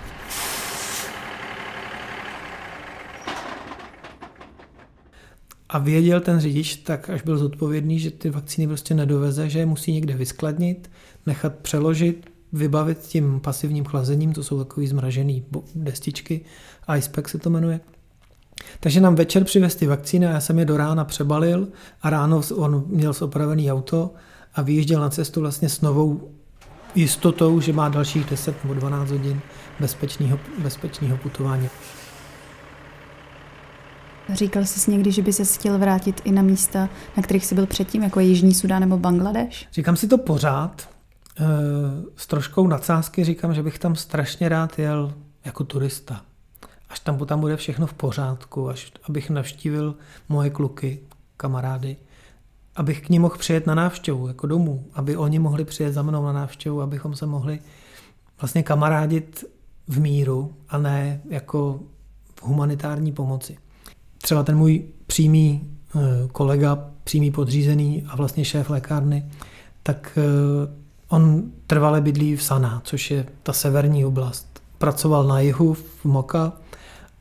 A 5.69 5.78
věděl 5.78 6.21
ten 6.21 6.39
řidič, 6.39 6.75
tak 6.75 7.10
až 7.10 7.21
byl 7.21 7.38
zodpovědný, 7.38 7.99
že 7.99 8.12
ty 8.12 8.30
vakcíny 8.30 8.67
prostě 8.67 8.93
nedoveze, 8.93 9.49
že 9.49 9.60
je 9.60 9.65
musí 9.65 9.91
někde 9.91 10.13
vyskladnit, 10.13 10.91
nechat 11.25 11.56
přeložit, 11.56 12.30
vybavit 12.54 12.99
tím 12.99 13.39
pasivním 13.39 13.86
chlazením, 13.86 14.34
to 14.34 14.43
jsou 14.43 14.63
takový 14.63 14.88
zmražený 14.88 15.45
destičky, 15.75 16.45
icepack 16.97 17.30
se 17.30 17.38
to 17.38 17.49
jmenuje. 17.49 17.80
Takže 18.80 19.01
nám 19.01 19.15
večer 19.15 19.43
přivez 19.43 19.75
ty 19.75 19.88
vakcíny 19.88 20.28
a 20.28 20.32
já 20.32 20.39
jsem 20.39 20.60
je 20.60 20.65
do 20.65 20.78
rána 20.78 21.06
přebalil 21.06 21.67
a 22.01 22.10
ráno 22.10 22.41
on 22.56 22.84
měl 22.88 23.13
zopravený 23.13 23.71
auto 23.71 24.13
a 24.56 24.62
vyjížděl 24.62 25.01
na 25.01 25.10
cestu 25.10 25.41
vlastně 25.41 25.69
s 25.69 25.82
novou 25.82 26.32
jistotou, 26.95 27.60
že 27.60 27.73
má 27.73 27.89
dalších 27.89 28.25
10 28.25 28.63
nebo 28.63 28.73
12 28.73 29.12
hodin 29.12 29.41
bezpečného, 29.80 30.39
bezpečného 30.58 31.17
putování. 31.17 31.69
Říkal 34.34 34.65
jsi 34.65 34.91
někdy, 34.91 35.12
že 35.12 35.21
by 35.21 35.34
se 35.34 35.45
chtěl 35.45 35.78
vrátit 35.78 36.21
i 36.23 36.32
na 36.32 36.41
místa, 36.41 36.89
na 37.17 37.23
kterých 37.23 37.45
jsi 37.45 37.56
byl 37.56 37.65
předtím, 37.65 38.04
jako 38.04 38.19
Jižní 38.19 38.54
Sudán 38.54 38.82
nebo 38.82 38.97
Bangladeš? 38.97 39.67
Říkám 39.73 39.95
si 39.95 40.08
to 40.08 40.17
pořád. 40.17 40.89
Eh, 41.39 41.43
s 42.15 42.28
troškou 42.28 42.67
nadsázky 42.67 43.23
říkám, 43.23 43.54
že 43.54 43.63
bych 43.63 43.80
tam 43.80 43.95
strašně 43.95 44.49
rád 44.49 44.80
jel 44.80 45.13
jako 45.45 45.63
turista. 45.63 46.21
Až 46.89 46.99
tam, 46.99 47.17
tam 47.17 47.39
bude 47.39 47.57
všechno 47.57 47.87
v 47.87 47.93
pořádku, 47.93 48.69
až 48.69 48.91
abych 49.09 49.29
navštívil 49.29 49.95
moje 50.29 50.49
kluky, 50.49 50.99
kamarády, 51.37 51.97
abych 52.75 53.01
k 53.01 53.09
ní 53.09 53.19
mohl 53.19 53.37
přijet 53.37 53.67
na 53.67 53.75
návštěvu, 53.75 54.27
jako 54.27 54.47
domů, 54.47 54.85
aby 54.93 55.17
oni 55.17 55.39
mohli 55.39 55.65
přijet 55.65 55.93
za 55.93 56.01
mnou 56.01 56.25
na 56.25 56.33
návštěvu, 56.33 56.81
abychom 56.81 57.15
se 57.15 57.25
mohli 57.25 57.59
vlastně 58.41 58.63
kamarádit 58.63 59.45
v 59.87 59.99
míru 59.99 60.53
a 60.69 60.77
ne 60.77 61.21
jako 61.29 61.79
v 62.35 62.43
humanitární 62.43 63.11
pomoci 63.11 63.57
třeba 64.25 64.43
ten 64.43 64.57
můj 64.57 64.83
přímý 65.07 65.61
eh, 65.95 65.99
kolega, 66.31 66.89
přímý 67.03 67.31
podřízený 67.31 68.03
a 68.07 68.15
vlastně 68.15 68.45
šéf 68.45 68.69
lékárny, 68.69 69.25
tak 69.83 70.17
eh, 70.17 70.73
on 71.07 71.43
trvale 71.67 72.01
bydlí 72.01 72.35
v 72.35 72.43
Sana, 72.43 72.81
což 72.83 73.11
je 73.11 73.25
ta 73.43 73.53
severní 73.53 74.05
oblast. 74.05 74.61
Pracoval 74.77 75.27
na 75.27 75.39
jihu 75.39 75.73
v 75.73 76.05
Moka 76.05 76.53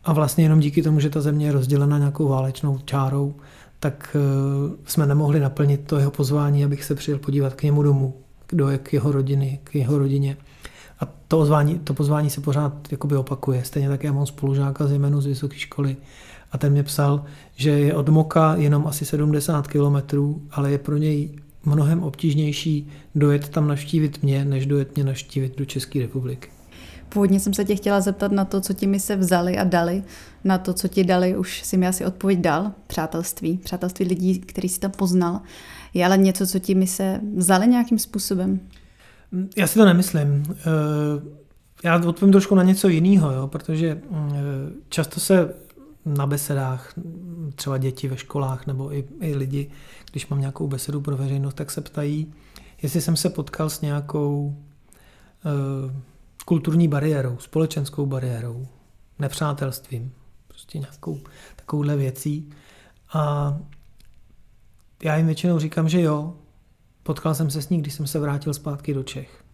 a 0.05 0.13
vlastně 0.13 0.45
jenom 0.45 0.61
díky 0.61 0.83
tomu, 0.83 1.01
že 1.01 1.11
ta 1.11 1.21
země 1.21 1.47
je 1.47 1.53
rozdělena 1.53 1.99
nějakou 1.99 2.29
válečnou 2.29 2.79
čárou, 2.85 3.35
tak 3.81 4.17
eh, 4.17 4.77
jsme 4.87 5.07
nemohli 5.07 5.41
naplnit 5.41 5.81
to 5.87 5.99
jeho 5.99 6.11
pozvání, 6.11 6.65
abych 6.65 6.85
se 6.85 6.95
přijel 6.95 7.19
podívat 7.19 7.55
k 7.55 7.63
němu 7.63 7.83
domů, 7.83 8.15
do 8.53 8.69
k 8.83 8.93
jeho 8.93 9.13
rodiny, 9.13 9.61
k 9.65 9.75
jeho 9.75 9.99
rodině. 9.99 10.37
A 11.01 11.09
to, 11.29 11.39
ozvání, 11.39 11.79
to 11.79 11.95
pozvání 11.95 12.31
se 12.31 12.41
pořád 12.41 12.93
jakoby 12.93 13.17
opakuje. 13.17 13.65
Stejně 13.65 13.89
tak 13.89 14.05
já 14.05 14.13
mám 14.13 14.27
spolužáka 14.27 14.87
z 14.87 14.93
jménu 14.93 15.21
z 15.21 15.27
vysoké 15.27 15.57
školy, 15.57 15.97
a 16.55 16.59
ten 16.59 16.73
mě 16.73 16.83
psal, 16.83 17.25
že 17.57 17.71
je 17.71 17.95
od 17.95 18.09
Moka 18.09 18.55
jenom 18.55 18.87
asi 18.87 19.05
70 19.05 19.67
kilometrů, 19.67 20.43
ale 20.51 20.71
je 20.71 20.79
pro 20.79 20.97
něj 20.97 21.31
mnohem 21.65 22.03
obtížnější 22.03 22.89
dojet 23.15 23.49
tam 23.49 23.69
navštívit 23.69 24.23
mě, 24.23 24.45
než 24.45 24.67
dojet 24.67 24.95
mě 24.95 25.05
navštívit 25.05 25.59
do 25.59 25.65
České 25.65 26.01
republiky. 26.01 26.54
Původně 27.15 27.41
jsem 27.41 27.55
se 27.55 27.65
tě 27.65 27.77
chtěla 27.77 28.01
zeptat 28.01 28.33
na 28.33 28.45
to, 28.45 28.61
co 28.61 28.73
ti 28.73 28.87
mi 28.87 29.01
se 29.01 29.17
vzali 29.17 29.59
a 29.59 29.65
dali. 29.65 30.03
Na 30.45 30.59
to, 30.59 30.73
co 30.73 30.89
ti 30.89 31.05
dali, 31.05 31.37
už 31.37 31.63
si 31.63 31.77
mi 31.77 31.87
asi 31.87 32.07
odpověď 32.07 32.39
dal. 32.39 32.73
Přátelství. 32.87 33.59
Přátelství 33.59 34.05
lidí, 34.05 34.39
který 34.39 34.69
si 34.69 34.81
tam 34.81 34.91
poznal. 34.91 35.41
Je 35.95 36.07
ale 36.07 36.19
něco, 36.19 36.47
co 36.47 36.59
ti 36.59 36.75
mi 36.75 36.87
se 36.87 37.21
vzali 37.37 37.67
nějakým 37.67 37.99
způsobem? 37.99 38.61
Já 39.57 39.67
si 39.67 39.79
to 39.79 39.85
nemyslím. 39.85 40.43
Eh, 40.51 40.63
já 41.85 42.07
odpovím 42.07 42.33
trošku 42.33 42.55
na 42.55 42.63
něco 42.63 42.89
jiného, 42.89 43.33
jo, 43.33 43.47
protože 43.47 44.01
eh, 44.13 44.35
často 44.89 45.21
se 45.21 45.55
na 46.07 46.27
besedách, 46.27 46.95
třeba 47.55 47.79
děti 47.79 48.09
ve 48.09 48.17
školách 48.17 48.67
nebo 48.67 48.95
i, 48.95 49.05
i 49.21 49.35
lidi, 49.35 49.71
když 50.11 50.29
mám 50.29 50.41
nějakou 50.41 50.69
besedu 50.69 51.01
pro 51.01 51.17
veřejnost, 51.17 51.55
tak 51.55 51.71
se 51.71 51.81
ptají, 51.81 52.33
jestli 52.83 53.01
jsem 53.01 53.17
se 53.17 53.31
potkal 53.31 53.71
s 53.71 53.81
nějakou 53.81 54.57
kulturní 56.45 56.89
bariérou, 56.89 57.39
společenskou 57.39 58.07
bariérou, 58.07 58.67
nepřátelstvím, 59.19 60.13
prostě 60.49 60.79
nějakou 60.79 61.21
takovouhle 61.57 61.97
věcí. 61.97 62.51
A 63.13 63.57
já 65.03 65.17
jim 65.17 65.27
většinou 65.27 65.59
říkám, 65.59 65.89
že 65.89 66.01
jo, 66.01 66.35
potkal 67.03 67.35
jsem 67.35 67.51
se 67.51 67.63
s 67.63 67.69
ní, 67.69 67.79
když 67.79 67.95
jsem 67.95 68.07
se 68.07 68.19
vrátil 68.19 68.55
zpátky 68.55 68.95
do 68.95 69.03
Čech. 69.03 69.45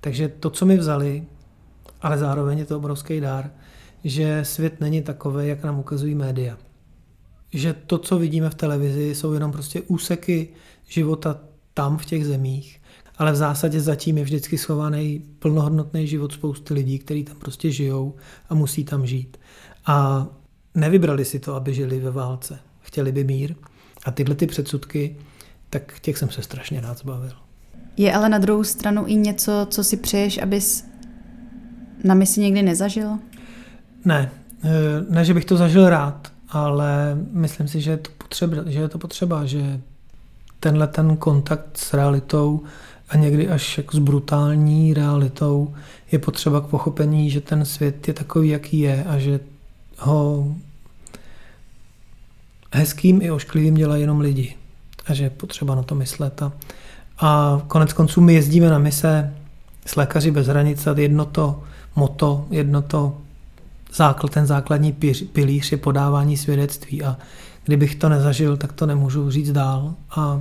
Takže 0.00 0.28
to, 0.28 0.50
co 0.50 0.66
mi 0.66 0.76
vzali, 0.76 1.26
ale 2.00 2.18
zároveň 2.18 2.58
je 2.58 2.64
to 2.64 2.76
obrovský 2.76 3.20
dár, 3.20 3.50
že 4.04 4.44
svět 4.44 4.80
není 4.80 5.02
takový, 5.02 5.48
jak 5.48 5.64
nám 5.64 5.78
ukazují 5.78 6.14
média. 6.14 6.58
Že 7.52 7.72
to, 7.72 7.98
co 7.98 8.18
vidíme 8.18 8.50
v 8.50 8.54
televizi, 8.54 9.14
jsou 9.14 9.32
jenom 9.32 9.52
prostě 9.52 9.80
úseky 9.80 10.48
života 10.88 11.38
tam 11.74 11.98
v 11.98 12.04
těch 12.04 12.26
zemích, 12.26 12.81
ale 13.22 13.32
v 13.32 13.36
zásadě 13.36 13.80
zatím 13.80 14.18
je 14.18 14.24
vždycky 14.24 14.58
schovaný 14.58 15.22
plnohodnotný 15.38 16.06
život 16.06 16.32
spousty 16.32 16.74
lidí, 16.74 16.98
kteří 16.98 17.24
tam 17.24 17.36
prostě 17.36 17.70
žijou 17.70 18.14
a 18.48 18.54
musí 18.54 18.84
tam 18.84 19.06
žít. 19.06 19.36
A 19.86 20.26
nevybrali 20.74 21.24
si 21.24 21.38
to, 21.38 21.54
aby 21.54 21.74
žili 21.74 22.00
ve 22.00 22.10
válce. 22.10 22.58
Chtěli 22.80 23.12
by 23.12 23.24
mír. 23.24 23.54
A 24.04 24.10
tyhle 24.10 24.34
ty 24.34 24.46
předsudky, 24.46 25.16
tak 25.70 26.00
těch 26.00 26.18
jsem 26.18 26.30
se 26.30 26.42
strašně 26.42 26.80
rád 26.80 26.98
zbavil. 26.98 27.32
Je 27.96 28.12
ale 28.12 28.28
na 28.28 28.38
druhou 28.38 28.64
stranu 28.64 29.04
i 29.06 29.14
něco, 29.14 29.66
co 29.70 29.84
si 29.84 29.96
přeješ, 29.96 30.38
abys 30.38 30.84
na 32.04 32.14
misi 32.14 32.40
někdy 32.40 32.62
nezažil? 32.62 33.18
Ne, 34.04 34.30
eh, 34.64 34.70
ne, 35.10 35.24
že 35.24 35.34
bych 35.34 35.44
to 35.44 35.56
zažil 35.56 35.90
rád, 35.90 36.32
ale 36.48 37.18
myslím 37.30 37.68
si, 37.68 37.80
že 37.80 37.90
je 37.90 37.96
to 37.96 38.10
potřeba, 38.18 38.56
že, 38.66 38.80
je 38.80 38.88
to 38.88 38.98
potřeba, 38.98 39.46
že 39.46 39.80
tenhle 40.60 40.86
ten 40.86 41.16
kontakt 41.16 41.76
s 41.76 41.94
realitou 41.94 42.62
a 43.12 43.16
někdy 43.16 43.48
až 43.48 43.78
jako 43.78 43.96
s 43.96 44.00
brutální 44.00 44.94
realitou 44.94 45.74
je 46.12 46.18
potřeba 46.18 46.60
k 46.60 46.66
pochopení, 46.66 47.30
že 47.30 47.40
ten 47.40 47.64
svět 47.64 48.08
je 48.08 48.14
takový, 48.14 48.48
jaký 48.48 48.78
je 48.78 49.04
a 49.04 49.18
že 49.18 49.40
ho 49.98 50.48
hezkým 52.72 53.22
i 53.22 53.30
ošklivým 53.30 53.74
dělají 53.74 54.00
jenom 54.00 54.20
lidi 54.20 54.56
a 55.06 55.14
že 55.14 55.24
je 55.24 55.30
potřeba 55.30 55.74
na 55.74 55.82
to 55.82 55.94
myslet. 55.94 56.42
A, 56.42 56.52
a 57.18 57.62
konec 57.66 57.92
konců 57.92 58.20
my 58.20 58.34
jezdíme 58.34 58.70
na 58.70 58.78
mise 58.78 59.34
s 59.86 59.96
lékaři 59.96 60.30
bez 60.30 60.46
hranic 60.46 60.86
a 60.86 60.94
jedno 60.98 61.24
to 61.24 61.62
moto, 61.96 62.46
jedno 62.50 62.82
to 62.82 63.18
základ, 63.94 64.32
ten 64.32 64.46
základní 64.46 64.92
pilíř 65.32 65.72
je 65.72 65.78
podávání 65.78 66.36
svědectví 66.36 67.02
a 67.02 67.16
kdybych 67.64 67.94
to 67.94 68.08
nezažil, 68.08 68.56
tak 68.56 68.72
to 68.72 68.86
nemůžu 68.86 69.30
říct 69.30 69.52
dál. 69.52 69.94
A 70.16 70.40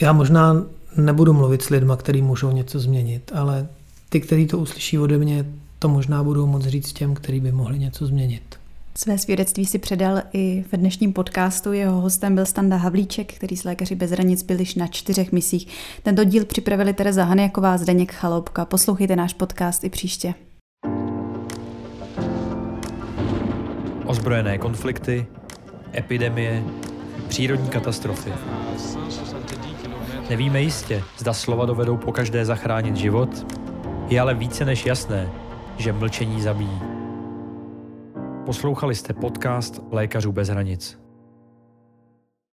já 0.00 0.12
možná 0.12 0.62
nebudu 0.96 1.32
mluvit 1.32 1.62
s 1.62 1.70
lidma, 1.70 1.96
kteří 1.96 2.22
můžou 2.22 2.52
něco 2.52 2.80
změnit, 2.80 3.32
ale 3.34 3.68
ty, 4.08 4.20
kteří 4.20 4.46
to 4.46 4.58
uslyší 4.58 4.98
ode 4.98 5.18
mě, 5.18 5.46
to 5.78 5.88
možná 5.88 6.22
budou 6.24 6.46
moc 6.46 6.64
říct 6.64 6.92
těm, 6.92 7.14
kteří 7.14 7.40
by 7.40 7.52
mohli 7.52 7.78
něco 7.78 8.06
změnit. 8.06 8.42
Své 8.96 9.18
svědectví 9.18 9.66
si 9.66 9.78
předal 9.78 10.22
i 10.32 10.64
v 10.72 10.76
dnešním 10.76 11.12
podcastu. 11.12 11.72
Jeho 11.72 12.00
hostem 12.00 12.34
byl 12.34 12.46
Standa 12.46 12.76
Havlíček, 12.76 13.32
který 13.32 13.56
s 13.56 13.64
Lékaři 13.64 13.94
bez 13.94 14.10
hranic 14.10 14.42
byl 14.42 14.60
již 14.60 14.74
na 14.74 14.86
čtyřech 14.86 15.32
misích. 15.32 15.68
Tento 16.02 16.24
díl 16.24 16.44
připravili 16.44 16.92
Tereza 16.92 17.24
Haniaková 17.24 17.74
a 17.74 17.78
Zdeněk 17.78 18.12
Chaloupka. 18.12 18.64
Poslouchejte 18.64 19.16
náš 19.16 19.34
podcast 19.34 19.84
i 19.84 19.88
příště. 19.88 20.34
Ozbrojené 24.06 24.58
konflikty, 24.58 25.26
epidemie, 25.94 26.64
přírodní 27.28 27.68
katastrofy. 27.68 28.30
Nevíme 30.32 30.60
jistě, 30.60 31.02
zda 31.18 31.32
slova 31.32 31.66
dovedou 31.66 31.96
po 31.96 32.12
každé 32.12 32.44
zachránit 32.44 32.96
život, 32.96 33.28
je 34.08 34.20
ale 34.20 34.34
více 34.34 34.64
než 34.64 34.86
jasné, 34.86 35.30
že 35.76 35.92
mlčení 35.92 36.42
zabíjí. 36.42 36.80
Poslouchali 38.46 38.94
jste 38.94 39.12
podcast 39.12 39.80
Lékařů 39.90 40.32
bez 40.32 40.48
hranic. 40.48 41.01